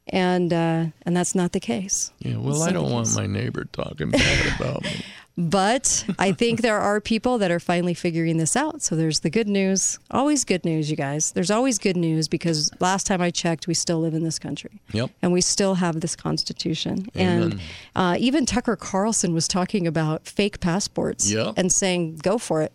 [0.08, 2.10] and uh, and that's not the case.
[2.18, 5.04] Yeah, well, That's I don't want my neighbor talking bad about me.
[5.38, 8.82] But I think there are people that are finally figuring this out.
[8.82, 9.98] So there's the good news.
[10.10, 11.32] Always good news, you guys.
[11.32, 14.80] There's always good news because last time I checked, we still live in this country.
[14.92, 15.10] Yep.
[15.22, 17.06] And we still have this Constitution.
[17.14, 17.60] And
[17.96, 21.54] uh, even Tucker Carlson was talking about fake passports Yep.
[21.56, 22.72] and saying, go for it.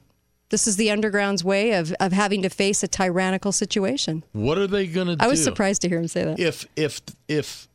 [0.49, 4.23] This is the underground's way of, of having to face a tyrannical situation.
[4.31, 5.23] What are they going to do?
[5.25, 6.39] I was surprised to hear him say that.
[6.39, 7.67] If if if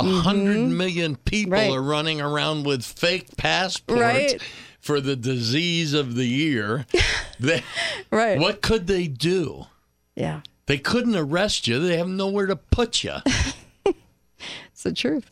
[0.00, 1.70] a 100 million people Mm-hmm.
[1.70, 1.70] Right.
[1.70, 4.42] are running around with fake passports Right.
[4.80, 6.86] for the disease of the year,
[7.40, 7.62] they,
[8.10, 8.38] Right.
[8.38, 9.66] what could they do?
[10.14, 11.78] Yeah, They couldn't arrest you.
[11.80, 13.16] They have nowhere to put you.
[13.86, 15.30] it's the truth.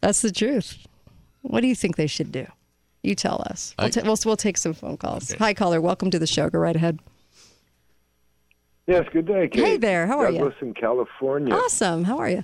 [0.00, 0.78] That's the truth.
[1.42, 2.46] What do you think they should do?
[3.02, 3.74] You tell us.
[3.78, 5.32] We'll, I- ta- we'll, we'll take some phone calls.
[5.38, 5.80] Hi, caller.
[5.80, 6.50] Welcome to the show.
[6.50, 6.98] Go right ahead.
[8.86, 9.64] Yes, good day, Kate.
[9.64, 10.38] Hey there, how are you?
[10.38, 11.54] Douglas in California.
[11.54, 12.02] Awesome.
[12.04, 12.42] How are you?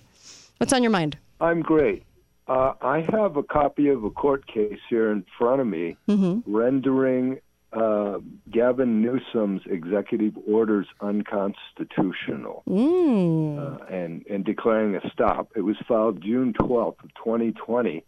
[0.58, 1.18] What's on your mind?
[1.40, 2.04] I'm great.
[2.48, 6.40] Uh, I have a copy of a court case here in front of me Mm-hmm.
[6.52, 7.38] rendering
[7.72, 8.18] uh,
[8.50, 13.58] Gavin Newsom's executive orders unconstitutional Mm.
[13.58, 15.48] uh, and, and declaring a stop.
[15.56, 18.04] It was filed June 12th of 2020.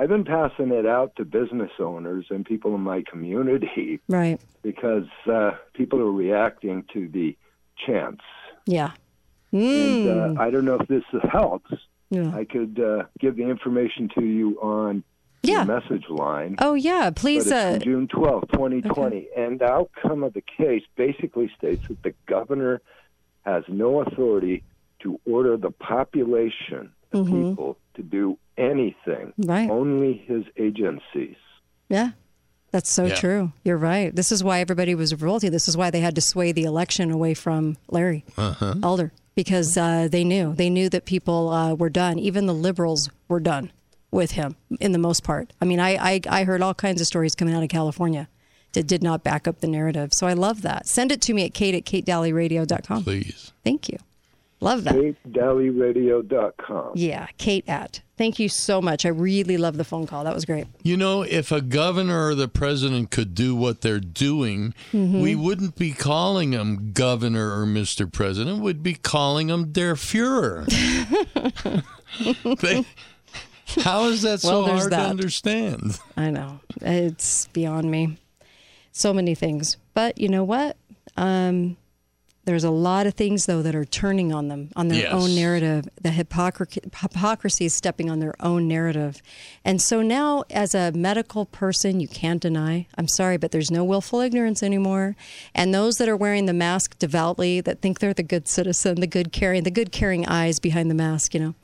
[0.00, 4.38] I've been passing it out to business owners and people in my community Right.
[4.62, 7.36] because uh, people are reacting to the
[7.84, 8.22] chants.
[8.66, 8.92] Yeah.
[9.50, 10.36] And Mm.
[10.36, 11.72] uh, I don't know if this helps.
[12.10, 12.34] Yeah.
[12.34, 15.04] I could uh, give the information to you on
[15.42, 15.64] Yeah.
[15.64, 16.56] the message line.
[16.58, 17.10] Oh yeah.
[17.10, 17.46] but Please.
[17.46, 19.28] it's Uh, June twelfth, 2020.
[19.36, 22.80] And the outcome of the case basically states that the governor
[23.44, 24.62] has no authority
[25.00, 29.50] to order the population of people to do anything, Mm-hmm.
[29.50, 29.70] Right.
[29.70, 31.36] only his agencies.
[31.88, 32.10] Yeah.
[32.70, 33.14] That's so Yeah.
[33.14, 33.52] true.
[33.64, 34.14] You're right.
[34.14, 35.50] This is why everybody was revolting.
[35.52, 38.24] This is why they had to sway the election away from Larry
[38.82, 42.18] Elder because uh, they knew they knew that people uh, were done.
[42.18, 43.70] Even the liberals were done
[44.10, 45.52] with him in the most part.
[45.62, 48.28] I mean, I, I I heard all kinds of stories coming out of California
[48.72, 50.12] that did not back up the narrative.
[50.12, 50.88] So I love that.
[50.88, 53.04] Send it to me at kate at katedalleyradio.com.
[53.04, 53.52] Please.
[53.62, 53.98] Thank you.
[54.58, 54.96] Love that.
[54.96, 56.92] KateDalleyRadio.com.
[56.96, 58.00] Yeah, Kate at.
[58.18, 59.06] Thank you so much.
[59.06, 60.24] I really love the phone call.
[60.24, 60.66] That was great.
[60.82, 65.20] You know, if a governor or the president could do what they're doing, Mm-hmm.
[65.20, 68.12] we wouldn't be calling them governor or Mr.
[68.12, 68.60] President.
[68.60, 70.66] We'd be calling them Der Fuhrer.
[72.60, 72.84] They-
[73.82, 75.02] how is that so Well, hard that.
[75.04, 75.98] to understand?
[76.16, 76.58] I know.
[76.80, 78.16] It's beyond me.
[78.92, 79.76] So many things.
[79.94, 80.76] But you know what?
[81.18, 81.76] Um,
[82.48, 85.12] there's a lot of things, though, that are turning on them, on their Yes.
[85.12, 85.86] own narrative.
[86.00, 89.20] The hypocrisy, hypocrisy is stepping on their own narrative.
[89.66, 93.84] And so now, as a medical person, you can't deny, I'm sorry, but there's no
[93.84, 95.14] willful ignorance anymore.
[95.54, 99.06] And those that are wearing the mask devoutly, that think they're the good citizen, the
[99.06, 101.54] good caring, the good caring eyes behind the mask, you know,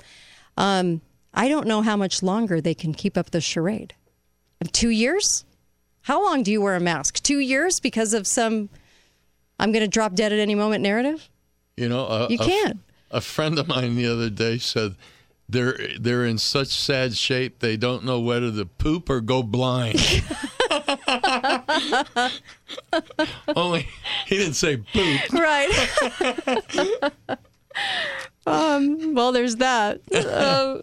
[0.59, 1.01] um,
[1.33, 3.95] I don't know how much longer they can keep up the charade.
[4.73, 5.45] Two years?
[6.03, 7.23] How long do you wear a mask?
[7.23, 8.69] Two years because of some
[9.59, 11.29] I'm going to drop dead at any moment narrative?
[11.77, 12.79] You know, a, You can't.
[13.11, 14.97] A friend of mine the other day said
[15.49, 20.01] they're they're in such sad shape they don't know whether to poop or go blind.
[23.55, 23.87] Only
[24.27, 25.33] he didn't say poop.
[25.33, 25.69] Right.
[28.47, 30.01] um, well, there's that.
[30.15, 30.83] Um,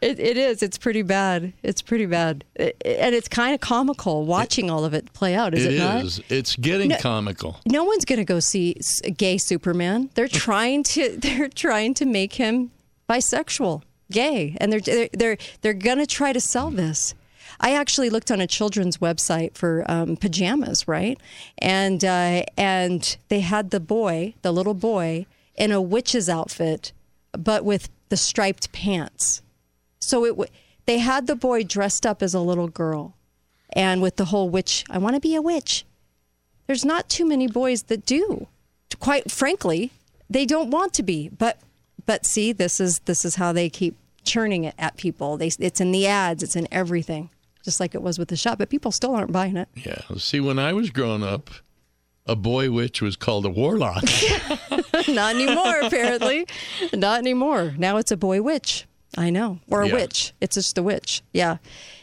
[0.00, 0.62] it, it is.
[0.62, 1.52] It's pretty bad.
[1.62, 2.44] It's pretty bad.
[2.54, 5.78] It- and it's kind of comical watching all of it play out, is it, It
[5.78, 6.04] not?
[6.04, 6.20] is.
[6.28, 7.60] It's getting No- comical.
[7.66, 8.76] no one's going to go see
[9.16, 10.10] gay Superman.
[10.14, 12.70] They're trying to they're trying to make him
[13.08, 17.14] bisexual, gay, and they're they're they're, they're going to try to sell this.
[17.60, 21.18] I actually looked on a children's website for um, pajamas, right?
[21.58, 26.92] And uh, and they had the boy, the little boy, in a witch's outfit,
[27.32, 29.42] but with the striped pants.
[30.08, 30.50] So it w-
[30.86, 33.14] they had the boy dressed up as a little girl,
[33.72, 34.84] and with the whole witch.
[34.88, 35.84] I want to be a witch
[36.66, 38.46] there's not too many boys that do
[39.00, 39.90] quite frankly
[40.30, 41.58] they don't want to be but
[42.06, 45.80] but see this is this is how they keep churning it at people they it's
[45.80, 47.30] in the ads it's in everything
[47.64, 50.00] just like it was with the shop but people still aren't buying it Yeah.
[50.18, 51.50] See, when I was growing up,
[52.26, 54.04] a boy witch was called a warlock.
[55.08, 56.46] not anymore apparently
[56.92, 58.84] not anymore now it's a boy witch
[59.16, 59.60] i know.
[59.70, 60.34] Or a witch.
[60.40, 61.22] It's just a witch.
[61.32, 61.58] Yeah.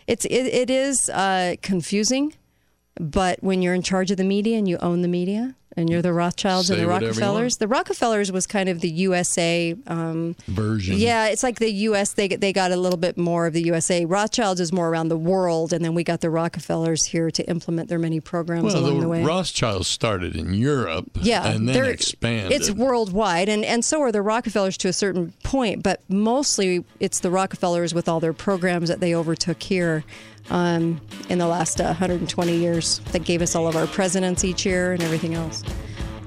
[0.08, 2.34] It's it, it is uh, confusing
[3.00, 6.02] but when you're in charge of the media and you own the media and you're
[6.02, 10.98] the rothschilds and the rockefellers the rockefellers was kind of the usa um, Version.
[10.98, 14.06] yeah it's like the us they, they got a little bit more of the usa
[14.06, 17.90] rothschilds is more around the world and then we got the rockefellers here to implement
[17.90, 21.10] their many programs Well, along the the way Rothschilds started in Europe.
[21.22, 22.52] yeah, And then expanded.
[22.52, 27.20] It's worldwide, and and so are the Rockefellers to a certain point, but mostly it's
[27.20, 30.04] the Rockefellers with all their programs that they overtook here
[30.50, 34.66] um, in the last uh, 120 years that gave us all of our presidents each
[34.66, 35.64] year and everything else.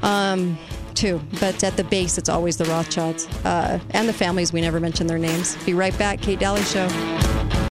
[0.02, 0.58] Um,
[0.94, 4.52] too, but at the base, it's always the Rothschilds uh, and the families.
[4.52, 5.56] We never mention their names.
[5.64, 6.88] Be right back, Kate Dalley Show.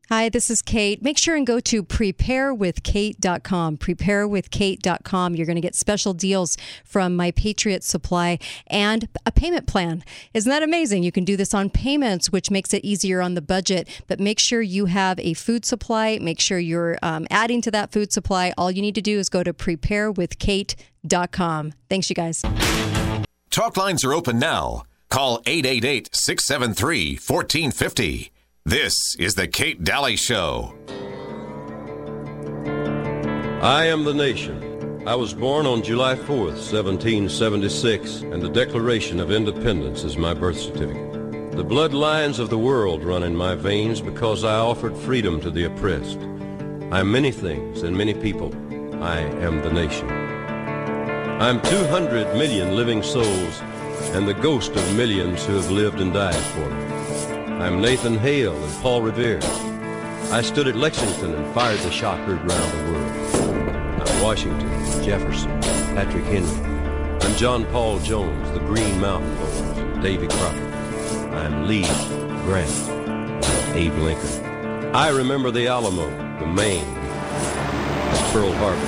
[0.09, 1.03] Hi, this is Kate.
[1.03, 3.77] Make sure and go to preparewithkate.com.
[3.77, 5.35] Preparewithkate.com.
[5.35, 10.05] You're going to get special deals from My Patriot Supply and a payment plan.
[10.33, 11.03] Isn't that amazing?
[11.03, 14.01] You can do this on payments, which makes it easier on the budget.
[14.07, 16.19] But make sure you have a food supply.
[16.21, 18.53] Make sure you're um, adding to that food supply.
[18.57, 21.73] All you need to do is go to preparewithkate.com.
[21.89, 22.45] Thanks, you guys.
[23.49, 24.83] Talk lines are open now.
[25.09, 28.31] Call 888 673 1450.
[28.67, 30.73] This is The Kate Dalley Show.
[33.62, 35.08] I am the nation.
[35.08, 40.60] I was born on July 4th, 1776, and the Declaration of Independence is my birth
[40.60, 41.53] certificate.
[41.53, 45.63] The bloodlines of the world run in my veins because I offered freedom to the
[45.63, 46.19] oppressed.
[46.91, 48.53] I am many things and many people.
[49.01, 50.10] I am the nation.
[51.39, 53.62] I'm 200 million living souls
[54.12, 56.96] and the ghost of millions who have lived and died for me.
[57.59, 59.39] I'm Nathan Hale and Paul Revere.
[60.31, 64.07] I stood at Lexington and fired the shot heard round the world.
[64.07, 64.69] I'm Washington,
[65.03, 65.49] Jefferson,
[65.95, 67.19] Patrick Henry.
[67.19, 70.73] I'm John Paul Jones, the Green Mountain Boys, Davy Crockett.
[71.33, 71.87] I'm Lee,
[72.45, 72.69] Grant,
[73.75, 74.95] Abe Lincoln.
[74.95, 76.85] I remember the Alamo, the Maine,
[78.31, 78.79] Pearl Harbor.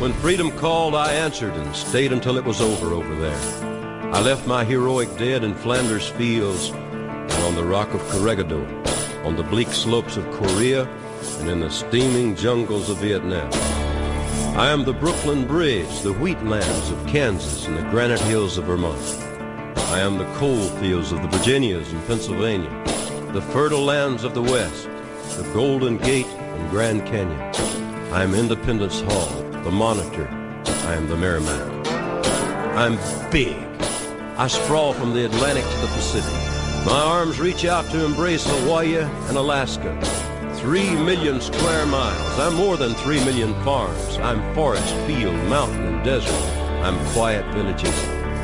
[0.00, 3.73] When freedom called, I answered and stayed until it was over over there.
[4.14, 8.64] I left my heroic dead in Flanders fields and on the rock of Corregidor,
[9.24, 10.84] on the bleak slopes of Korea,
[11.40, 13.50] and in the steaming jungles of Vietnam.
[14.56, 19.02] I am the Brooklyn Bridge, the wheatlands of Kansas, and the granite hills of Vermont.
[19.90, 22.70] I am the coal fields of the Virginias and Pennsylvania,
[23.32, 24.88] the fertile lands of the West,
[25.36, 27.40] the Golden Gate and Grand Canyon.
[28.12, 30.28] I am Independence Hall, the Monitor.
[30.86, 31.88] I am the Merrimack.
[32.76, 32.96] I'm
[33.32, 33.63] big.
[34.36, 36.32] I sprawl from the Atlantic to the Pacific.
[36.84, 39.96] My arms reach out to embrace Hawaii and Alaska.
[40.56, 42.38] Three million square miles.
[42.40, 44.18] I'm more than three million farms.
[44.18, 46.34] I'm forest, field, mountain, and desert.
[46.82, 47.96] I'm quiet villages,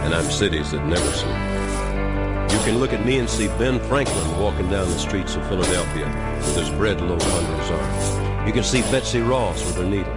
[0.05, 2.53] and I'm cities that never sleep.
[2.57, 6.07] You can look at me and see Ben Franklin walking down the streets of Philadelphia
[6.37, 8.47] with his bread loaf under his arm.
[8.47, 10.15] You can see Betsy Ross with her needle.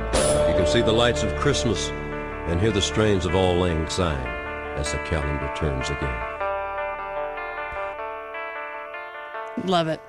[0.50, 1.90] You can see the lights of Christmas
[2.48, 4.43] and hear the strains of Auld Lang Syne
[4.76, 6.20] as the calendar turns again.
[9.66, 10.00] Love it.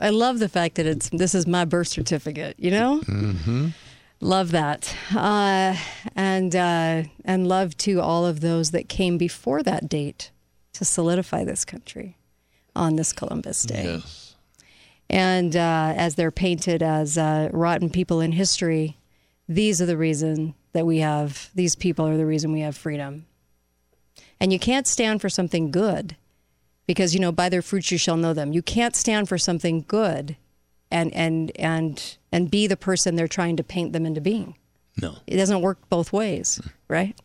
[0.00, 2.56] I love the fact that it's this is my birth certificate.
[2.58, 3.68] You know, Mm-hmm.
[4.20, 5.76] love that, uh,
[6.16, 10.30] and uh, and love to all of those that came before that date
[10.72, 12.16] to solidify this country
[12.74, 13.84] on this Columbus Day.
[13.84, 14.34] Yes.
[15.08, 18.98] And uh, as they're painted as uh, rotten people in history,
[19.48, 23.26] these are the reason that we have these people are the reason we have freedom.
[24.40, 26.16] And you can't stand for something good
[26.86, 28.52] because you know by their fruits you shall know them.
[28.52, 30.36] You can't stand for something good
[30.90, 34.56] and and and and be the person they're trying to paint them into being.
[35.00, 35.16] No.
[35.26, 37.18] It doesn't work both ways, right?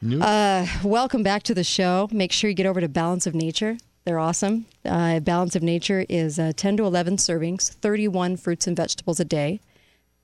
[0.00, 0.22] Nope.
[0.24, 2.08] Uh, welcome back to the show.
[2.10, 3.78] Make sure you get over to Balance of Nature.
[4.04, 4.66] They're awesome.
[4.84, 9.24] Uh, Balance of Nature is uh, 10 to 11 servings, 31 fruits and vegetables a
[9.24, 9.60] day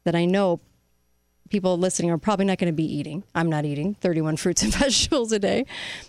[0.02, 0.58] that I know
[1.48, 3.24] people listening are probably not going to be eating.
[3.34, 5.64] I'm not eating 31 fruits and vegetables a day.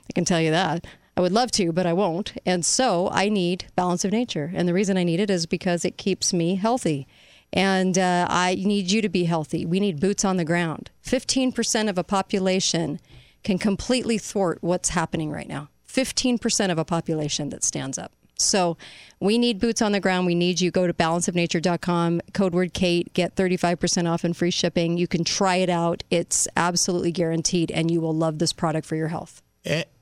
[0.10, 0.86] I can tell you that.
[1.18, 2.34] I would love to, but I won't.
[2.46, 4.52] And so I need Balance of Nature.
[4.56, 7.08] And the reason I need it is because it keeps me healthy.
[7.52, 9.66] And uh, I need you to be healthy.
[9.66, 10.92] We need boots on the ground.
[11.06, 13.00] 15% of a population
[13.44, 15.70] can completely thwart what's happening right now.
[15.88, 18.14] 15% of a population that stands up.
[18.40, 18.78] So
[19.20, 20.26] we need boots on the ground.
[20.26, 20.72] We need you.
[20.72, 24.98] Go to balanceofnature.com, code word Kate, get 35% off and free shipping.
[24.98, 26.04] You can try it out.
[26.10, 29.42] It's absolutely guaranteed, and you will love this product for your health.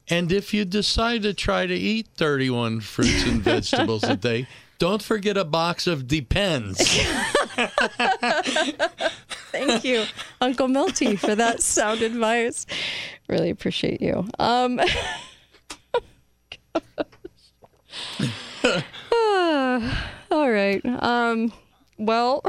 [0.10, 4.48] And if you decide to try to eat 31 fruits and vegetables a day,
[4.80, 6.78] don't forget a box of Depends.
[9.52, 10.06] Thank you,
[10.40, 12.66] Uncle Milty, for that sound advice.
[13.28, 14.30] Really appreciate you.
[14.40, 14.80] Um,
[20.32, 20.82] all right.
[20.86, 21.52] Um,
[21.98, 22.44] well,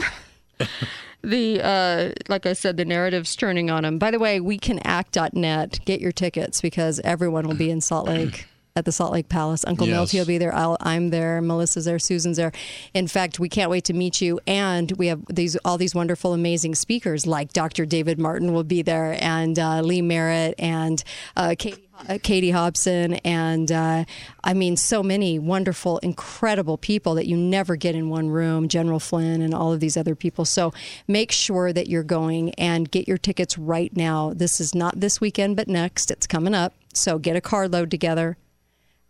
[1.23, 3.99] the uh, like I said, the narrative's turning on him.
[3.99, 5.81] By the way, wecanact.net.
[5.85, 8.47] Get your tickets because everyone will be in Salt Lake.
[8.77, 9.95] At the Salt Lake Palace, Uncle Yes.
[9.97, 10.55] Milty will be there.
[10.55, 11.43] I'll, I'm there.
[11.43, 11.99] Melissa's there.
[11.99, 12.53] Susan's there.
[12.95, 14.39] In fact, we can't wait to meet you.
[14.47, 17.87] And we have these all these wonderful, amazing speakers like Dr.
[17.87, 21.03] David Martin will be there, and uh, Lee Merritt, and
[21.37, 21.88] uh, Katie,
[22.23, 24.05] Katie Hobson, and uh,
[24.45, 28.69] I mean, so many wonderful, incredible people that you never get in one room.
[28.69, 30.45] General Flynn and all of these other people.
[30.45, 30.73] So
[31.07, 34.33] make sure that you're going and get your tickets right now.
[34.35, 36.11] This is not this weekend, but next.
[36.11, 36.75] It's coming up.
[36.95, 38.37] So get a carload together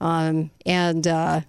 [0.01, 1.41] um, and uh,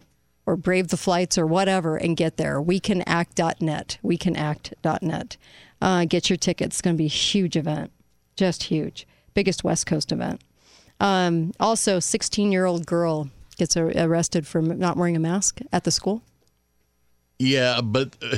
[0.45, 2.61] or brave the flights or whatever and get there.
[2.61, 3.97] We can WeCanAct.net.
[4.03, 5.37] WeCanAct.net.
[5.81, 6.75] Uh, get your tickets.
[6.75, 7.91] It's going to be a huge event,
[8.35, 9.07] just huge.
[9.33, 10.41] Biggest West Coast event.
[10.99, 15.59] Um, also, 16 year old girl gets ar- arrested for m- not wearing a mask
[15.71, 16.21] at the school.
[17.37, 18.37] Yeah, but uh,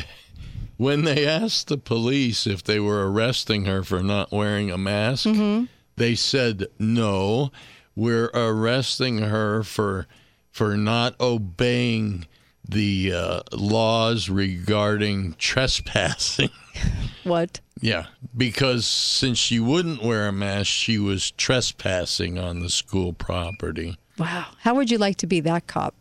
[0.77, 5.27] when they asked the police if they were arresting her for not wearing a mask,
[5.95, 7.51] they said no.
[7.95, 10.07] We're arresting her for
[10.51, 12.25] for not obeying
[12.71, 16.49] the uh, laws regarding trespassing.
[17.23, 17.59] What?
[17.79, 23.97] yeah, because since she wouldn't wear a mask, she was trespassing on the school property.
[24.17, 24.47] Wow.
[24.61, 25.93] How would you like to be that cop?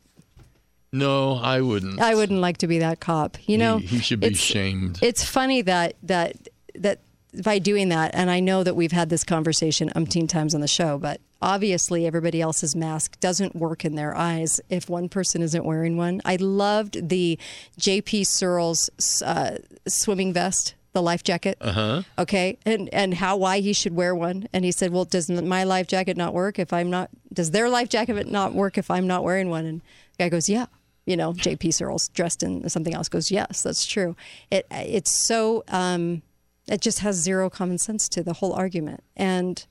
[0.93, 2.01] No, I wouldn't.
[2.01, 3.37] I wouldn't like to be that cop.
[3.47, 4.99] You know, he, he should be it's- shamed.
[5.03, 6.37] It's funny that that
[6.75, 7.01] that
[7.45, 10.69] by doing that, and I know that we've had this conversation umpteen times on the
[10.69, 15.65] show, but obviously everybody else's mask doesn't work in their eyes if one person isn't
[15.65, 16.21] wearing one.
[16.25, 17.39] I loved the
[17.79, 18.25] J.P.
[18.25, 18.91] Sears
[19.25, 21.57] uh, swimming vest, the life jacket.
[21.61, 22.03] Uh huh.
[22.19, 25.65] Okay, and and how why he should wear one, and he said, "Well, does my
[25.65, 27.11] life jacket not work if I'm not?
[27.33, 29.81] Does their life jacket not work if I'm not wearing one?" And
[30.17, 30.67] the guy goes, "Yeah."
[31.07, 31.73] You know, J.P.
[31.73, 34.17] Sears dressed in something else goes, "Yes, that's true."
[34.51, 36.23] It it's so um,
[36.69, 39.65] it just has zero common sense to the whole argument, and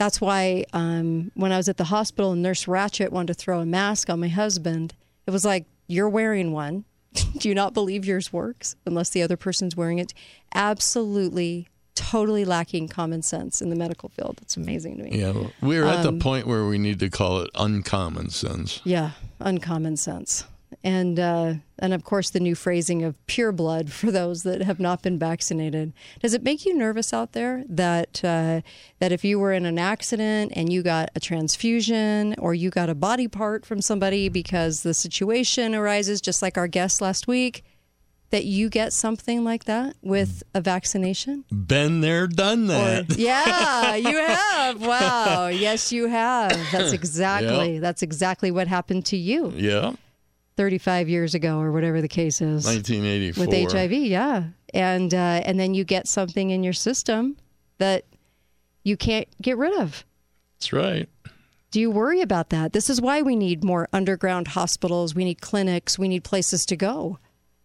[0.00, 3.60] that's why um, when I was at the hospital and Nurse Ratched wanted to throw
[3.60, 4.94] a mask on my husband,
[5.26, 6.84] it was like, "You're wearing one."
[7.38, 10.14] Do you not believe yours works unless the other person's wearing it?
[10.54, 14.38] Absolutely, totally lacking common sense in the medical field.
[14.42, 15.18] It's amazing to me.
[15.20, 18.80] Yeah, we're at Um, the point where we need to call it uncommon sense.
[18.84, 20.44] Yeah, uncommon sense.
[20.82, 24.80] And uh, and of course the new phrasing of pure blood for those that have
[24.80, 25.92] not been vaccinated.
[26.20, 28.62] Does it make you nervous out there that uh,
[28.98, 32.88] that if you were in an accident and you got a transfusion or you got
[32.88, 37.62] a body part from somebody because the situation arises, just like our guest last week,
[38.30, 41.44] that you get something like that with a vaccination?
[41.50, 43.16] Been there, done that.
[43.18, 44.80] Yeah, you have.
[44.80, 45.48] Wow.
[45.48, 46.56] Yes, you have.
[46.72, 49.92] That's exactly that's exactly what happened to you yeah,
[50.60, 53.46] 35 years ago or whatever the case is 1984.
[53.46, 53.92] with HIV.
[53.92, 57.38] Yeah, and uh, and then you get something in your system
[57.78, 58.04] that
[58.84, 60.04] you can't get rid of.
[60.58, 61.08] That's right.
[61.70, 62.74] Do you worry about that?
[62.74, 65.14] This is why we need more underground hospitals.
[65.14, 65.98] We need clinics.
[65.98, 67.18] We need places to go.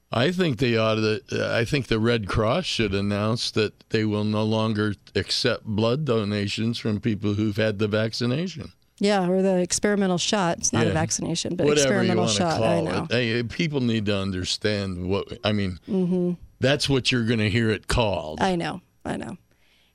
[0.10, 1.22] I think they ought to.
[1.34, 6.06] Uh, I think the Red Cross should announce that they will no longer accept blood
[6.06, 8.72] donations from people who've had the vaccination.
[9.00, 10.60] Yeah, or the experimental shot.
[10.60, 12.62] It's not a vaccination, but Whatever experimental shot.
[12.62, 13.08] I know.
[13.10, 15.80] Hey, people need to understand what I mean.
[15.90, 16.34] Mm-hmm.
[16.62, 18.42] That's what you're going to hear it called.
[18.42, 19.38] I know, I know.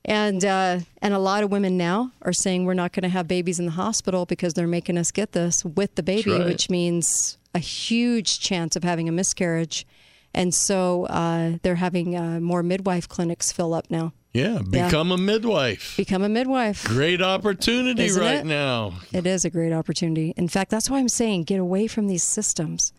[0.05, 3.27] And uh, and a lot of women now are saying we're not going to have
[3.27, 6.45] babies in the hospital because they're making us get this with the baby, right.
[6.45, 9.85] which means a huge chance of having a miscarriage.
[10.33, 14.13] And so uh, they're having uh, more midwife clinics fill up now.
[14.33, 15.97] Yeah, become a midwife.
[15.97, 16.85] Become a midwife.
[16.85, 18.45] Great opportunity Isn't right it?
[18.45, 18.93] now.
[19.11, 20.33] It is a great opportunity.
[20.37, 22.93] In fact, that's why I'm saying get away from these systems.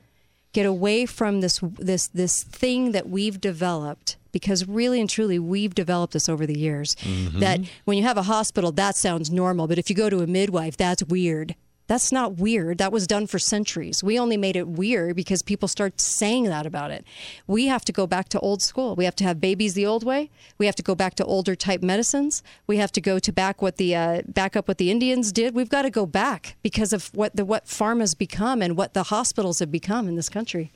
[0.52, 5.74] Get away from this this this thing that we've developed because really and truly we've
[5.74, 6.94] developed this over the years.
[6.96, 7.38] Mm-hmm.
[7.40, 10.26] That when you have a hospital that sounds normal, but if you go to a
[10.26, 11.54] midwife that's weird.
[11.86, 12.78] That's not weird.
[12.78, 14.02] That was done for centuries.
[14.02, 17.04] We only made it weird because people start saying that about it.
[17.46, 18.94] We have to go back to old school.
[18.94, 20.30] We have to have babies the old way.
[20.58, 22.42] We have to go back to older type medicines.
[22.66, 25.54] We have to go to back what the uh, back up what the Indians did.
[25.54, 29.04] We've got to go back because of what the what pharma's become and what the
[29.04, 30.72] hospitals have become in this country.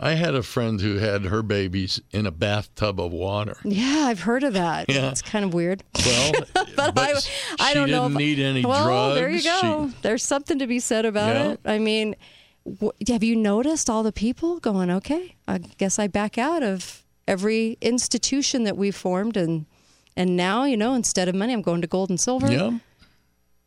[0.00, 3.56] I had a friend who had her babies in a bathtub of water.
[3.64, 4.88] Yeah, I've heard of that.
[4.90, 5.10] Yeah.
[5.10, 5.82] It's kind of weird.
[6.04, 6.32] Well,
[6.76, 7.12] but, I,
[7.60, 8.06] I she don't know.
[8.06, 9.14] if- need any well, drugs.
[9.14, 9.88] there you go.
[9.88, 11.50] She- There's something to be said about Yeah.
[11.52, 11.60] it.
[11.64, 12.16] I mean,
[13.08, 14.90] have you noticed all the people going?
[14.90, 19.66] Okay, I guess I back out of every institution that we've formed, and
[20.16, 22.50] and now you know, instead of money, I'm going to gold and silver.
[22.50, 22.78] yeah.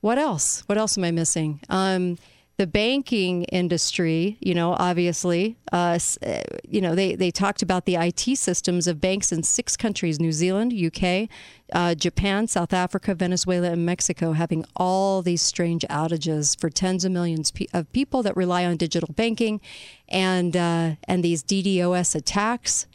[0.01, 0.61] What else?
[0.67, 1.59] What else am I missing?
[1.69, 2.17] Um,
[2.58, 7.95] the banking industry, you know, obviously, uh, uh, you know, they, they talked about the
[7.95, 11.30] IT systems of banks in six countries New Zealand, UK,
[11.72, 17.12] uh, Japan, South Africa, Venezuela, and Mexico having all these strange outages for tens of
[17.12, 19.62] millions of people that rely on digital banking
[20.10, 22.88] and, uh, and these DDoS attacks.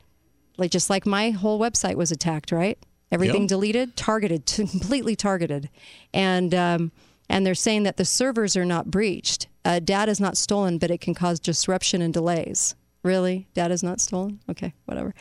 [0.58, 2.78] Like, just like my whole website was attacked, right?
[3.12, 3.48] Everything Yep.
[3.48, 5.68] deleted, targeted, completely targeted,
[6.12, 6.92] and um,
[7.32, 9.48] and they're saying that the servers are not breached.
[9.64, 12.74] Uh, data is not stolen, but it can cause disruption and delays.
[13.02, 14.38] Really, data is not stolen?
[14.50, 15.14] Okay, whatever.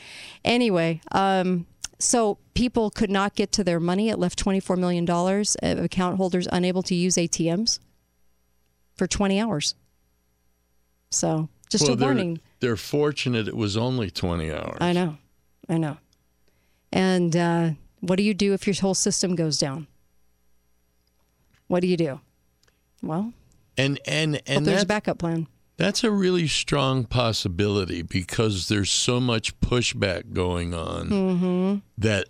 [0.44, 1.66] Anyway, um,
[1.98, 4.10] so people could not get to their money.
[4.10, 7.80] It left twenty four million dollars of account holders unable to use ATMs
[8.96, 9.74] for twenty hours.
[11.12, 12.42] So Just well, a they're, warning.
[12.60, 14.78] they're fortunate it was only 20 hours.
[14.80, 15.18] I know.
[15.68, 15.98] I know.
[16.94, 19.88] And uh, what do you do if your whole system goes down?
[21.72, 22.20] What do you do?
[23.02, 23.32] Well,
[23.78, 25.48] And and and there's a backup plan.
[25.78, 31.76] that's a really strong possibility because there's so much pushback going on Mm-hmm.
[31.98, 32.26] that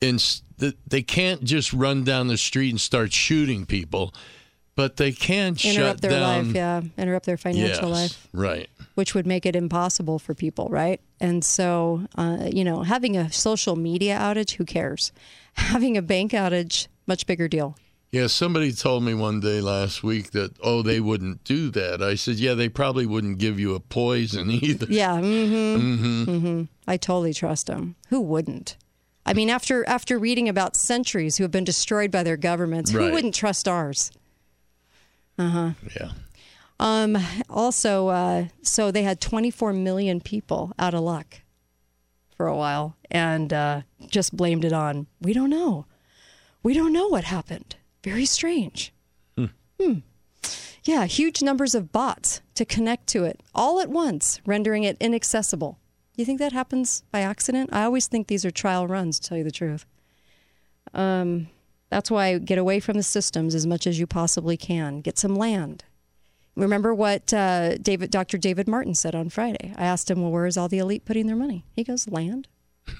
[0.00, 0.16] in,
[0.56, 4.14] that they can't just run down the street and start shooting people,
[4.74, 6.46] but they can shut their down.
[6.46, 6.80] life, yeah.
[6.96, 8.28] Interrupt their financial Yes, life.
[8.32, 8.70] Right.
[8.94, 10.98] which would make it impossible for people, right?
[11.20, 15.12] And so, uh, you know, having a social media outage, who cares?
[15.54, 17.76] Having a bank outage, much bigger deal.
[18.12, 22.02] Yeah, somebody told me one day last week that oh they wouldn't do that.
[22.02, 24.86] I said, yeah, they probably wouldn't give you a poison either.
[24.88, 25.80] Yeah, mm-hmm.
[25.80, 26.62] hmm Mm-hmm.
[26.88, 27.94] I totally trust them.
[28.08, 28.76] Who wouldn't?
[29.24, 32.98] I mean, after after reading about centuries who have been destroyed by their governments, who
[33.12, 34.10] wouldn't trust ours?
[35.38, 35.70] Uh huh.
[35.94, 36.10] Yeah.
[36.80, 37.16] Um.
[37.48, 41.42] Also, uh, so they had 24 million people out of luck
[42.36, 45.06] for a while, and uh, just blamed it on.
[45.20, 45.86] We don't know.
[46.62, 47.76] We don't know what happened.
[48.02, 48.92] Very strange.
[49.36, 50.00] Hmm.
[50.84, 55.78] Yeah, huge numbers of bots to connect to it all at once, rendering it inaccessible.
[56.16, 57.70] You think that happens by accident?
[57.72, 59.86] I always think these are trial runs, to tell you the truth.
[60.92, 61.48] Um,
[61.90, 65.00] that's why get away from the systems as much as you possibly can.
[65.00, 65.84] Get some land.
[66.56, 68.36] Remember what uh, David, Dr.
[68.36, 69.72] David Martin said on Friday?
[69.76, 72.48] I asked him, "Well, where is all the elite putting their money?" He goes, "Land."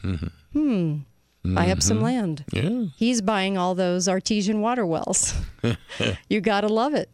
[0.52, 1.00] Hmm.
[1.44, 2.02] Buy up some Mhm.
[2.02, 2.44] land.
[2.52, 2.84] Yeah.
[2.96, 5.34] He's buying all those artesian water wells.
[6.28, 7.08] you got to love it.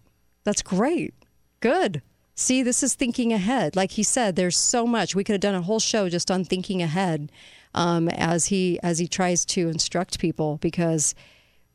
[0.44, 1.14] That's great.
[1.60, 2.02] Good.
[2.34, 3.76] See, this is thinking ahead.
[3.76, 5.14] Like he said, there's so much.
[5.14, 7.30] We could have done a whole show just on thinking ahead
[7.74, 11.14] um, as he as he tries to instruct people because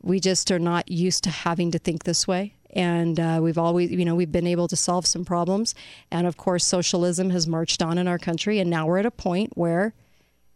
[0.03, 2.53] we just are not used to having to think this way.
[2.73, 5.73] And uh, we've always, you know, we've been able to solve some problems.
[6.11, 8.59] And of course, socialism has marched on in our country.
[8.59, 9.93] And now we're at a point where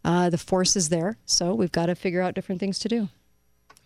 [0.06, 1.18] uh, the force is there.
[1.26, 3.08] So we've got to figure out different things to do.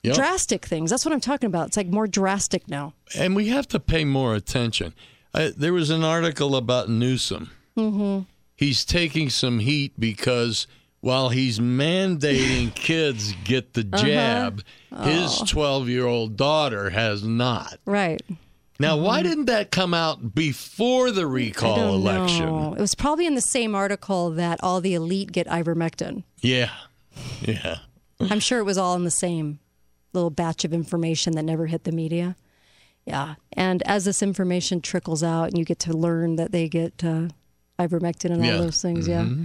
[0.04, 0.14] Yep.
[0.14, 0.90] Drastic things.
[0.90, 1.68] That's what I'm talking about.
[1.68, 2.94] It's like more drastic now.
[3.18, 4.94] And we have to pay more attention.
[5.34, 7.50] Uh, there was an article about Newsom.
[7.76, 8.22] Mm-hmm.
[8.56, 10.66] He's taking some heat because
[11.00, 14.04] while he's mandating kids get the Uh-huh.
[14.06, 14.62] jab,
[15.04, 15.44] his Oh.
[15.46, 17.78] 12 year old daughter has not.
[17.86, 18.22] Right.
[18.80, 22.06] Now, why didn't that come out before the recall Mm-hmm.
[22.08, 22.46] Election?
[22.46, 22.74] know.
[22.74, 26.24] It was probably in the same article that all the elite get ivermectin.
[26.40, 26.70] Yeah.
[27.42, 27.78] Yeah.
[28.20, 29.58] I'm sure it was all in the same
[30.12, 32.36] little batch of information that never hit the media.
[33.06, 33.34] Yeah.
[33.52, 37.28] And as this information trickles out and you get to learn that they get uh,
[37.78, 38.56] ivermectin and Yeah.
[38.56, 39.08] all those things, Mhm.
[39.08, 39.36] yeah.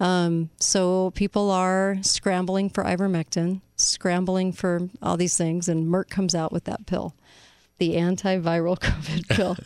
[0.00, 6.34] Um, so people are scrambling for ivermectin, scrambling for all these things, and Merck comes
[6.34, 7.14] out with that pill,
[7.78, 9.56] the antiviral COVID pill.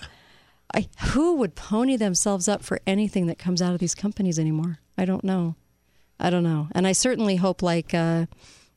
[0.74, 4.78] I, who would pony themselves up for anything that comes out of these companies anymore?
[4.96, 5.54] I don't know.
[6.18, 6.68] I don't know.
[6.72, 8.26] And I certainly hope, like, uh,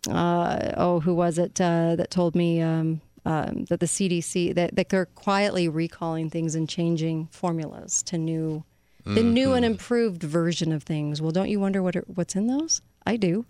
[0.10, 4.76] uh, oh, who was it uh, that told me um, um, that the CDC that,
[4.76, 8.64] that they're quietly recalling things and changing formulas to new,
[9.06, 11.22] the new and improved version of things.
[11.22, 12.82] Well, don't you wonder what are, what's in those?
[13.06, 13.46] I do.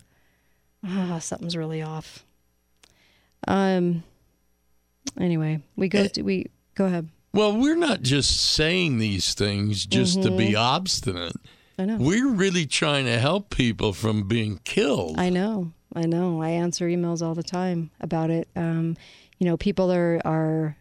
[0.86, 2.26] Ah, something's really off.
[3.48, 4.04] Um.
[5.20, 6.08] Anyway, we go.
[6.08, 7.10] To, we go ahead.
[7.34, 10.60] Well, we're not just saying these things just to be Mhm.
[10.60, 11.36] obstinate.
[11.78, 11.98] I know.
[11.98, 15.20] We're really trying to help people from being killed.
[15.20, 15.72] I know.
[15.94, 16.42] I know.
[16.42, 18.48] I answer emails all the time about it.
[18.56, 18.96] Um,
[19.40, 20.78] you know, people are are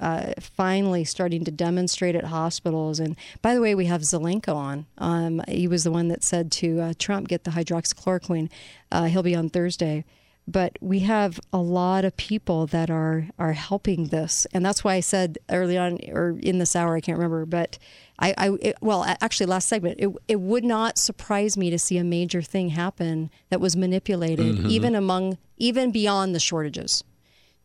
[0.00, 3.00] uh, finally starting to demonstrate at hospitals.
[3.00, 4.86] And by the way, we have Zelenko on.
[4.98, 8.48] Um, he was the one that said to uh, Trump, "Get the hydroxychloroquine."
[8.92, 10.04] Uh, he'll be on Thursday.
[10.50, 14.94] But we have a lot of people that are are helping this, and that's why
[14.94, 17.76] I said early on or in this hour, I can't remember, but
[18.18, 21.98] I, I it, well, actually, last segment, it it would not surprise me to see
[21.98, 24.70] a major thing happen that was manipulated, Mhm.
[24.70, 27.04] even among even beyond the shortages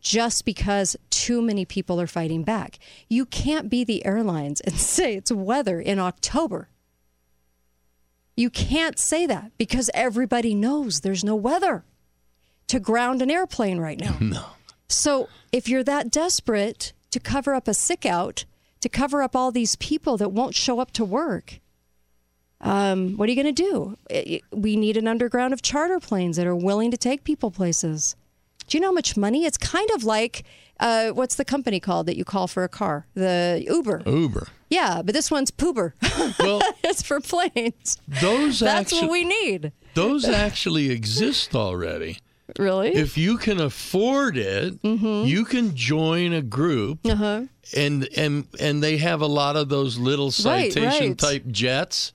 [0.02, 2.78] just because too many people are fighting back.
[3.08, 6.68] You can't be the airlines and say it's weather in October.
[8.36, 11.86] You can't say that because everybody knows there's no weather
[12.74, 14.18] to ground an airplane right now.
[14.20, 14.46] No.
[14.90, 18.46] So if you're that desperate to cover up a sick out,
[18.82, 21.60] to cover up all these people that won't show up to work,
[22.62, 23.98] um, what are you going to do?
[24.10, 27.52] I- I- We need an underground of charter planes that are willing to take people
[27.52, 28.16] places.
[28.68, 29.46] Do you know how much money?
[29.46, 30.44] It's kind of like
[30.80, 33.06] uh, what's the company called that you call for a car?
[33.14, 34.04] The Uber.
[34.08, 34.48] Uber.
[34.70, 35.94] Yeah, but this one's Poober.
[36.40, 38.00] Well, it's for planes.
[38.08, 39.72] Those That's actu- what we need.
[39.94, 42.18] Those actually exist already.
[42.60, 42.90] Really?
[42.94, 45.28] If you can afford it, Mm-hmm.
[45.28, 47.44] you can join a group Uh-huh.
[47.76, 51.18] and and and they have a lot of those little Right, citation right.
[51.18, 52.12] type jets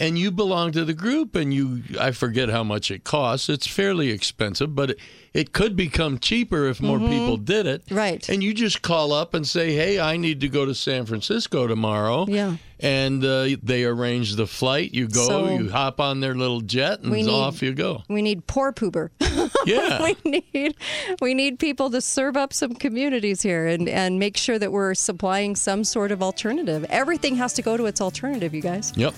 [0.00, 3.48] and you belong to the group and you I forget how much it costs.
[3.48, 4.98] It's fairly expensive, but it,
[5.32, 7.84] it could become cheaper if more people did it.
[7.86, 7.94] Mm-hmm.
[7.94, 8.28] Right.
[8.28, 11.66] And you just call up and say, "Hey, I need to go to San Francisco
[11.68, 12.56] tomorrow." Yeah.
[12.82, 14.94] And uh, they arrange the flight.
[14.94, 18.02] You go, So- you hop on their little jet, and need- off you go.
[18.08, 19.10] We need poor pooper.
[19.66, 20.02] Yeah.
[20.24, 20.74] we need
[21.20, 24.94] we need people to serve up some communities here and, and make sure that we're
[24.94, 26.86] supplying some sort of alternative.
[26.88, 28.92] Everything has to go to its alternative, you guys.
[28.96, 29.14] Yep.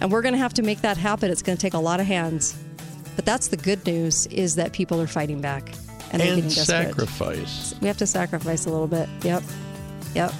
[0.00, 1.30] And we're going to have to make that happen.
[1.30, 2.56] It's going to take a lot of hands.
[3.16, 5.72] But that's the good news is that people are fighting back
[6.12, 7.74] and, And sacrifice.
[7.80, 9.08] We have to sacrifice a little bit.
[9.22, 9.42] Yep.
[10.14, 10.32] Yep.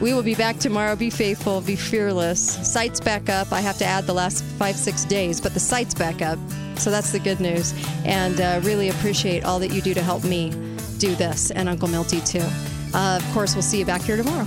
[0.00, 0.96] We will be back tomorrow.
[0.96, 2.40] Be faithful, be fearless.
[2.40, 3.52] Site's back up.
[3.52, 6.38] I have to add the last five, six days, but the site's back up.
[6.76, 7.72] So that's the good news.
[8.04, 10.50] And uh, really appreciate all that you do to help me
[10.98, 12.46] do this and Uncle Milty too.
[12.92, 14.46] Uh, of course, we'll see you back here tomorrow.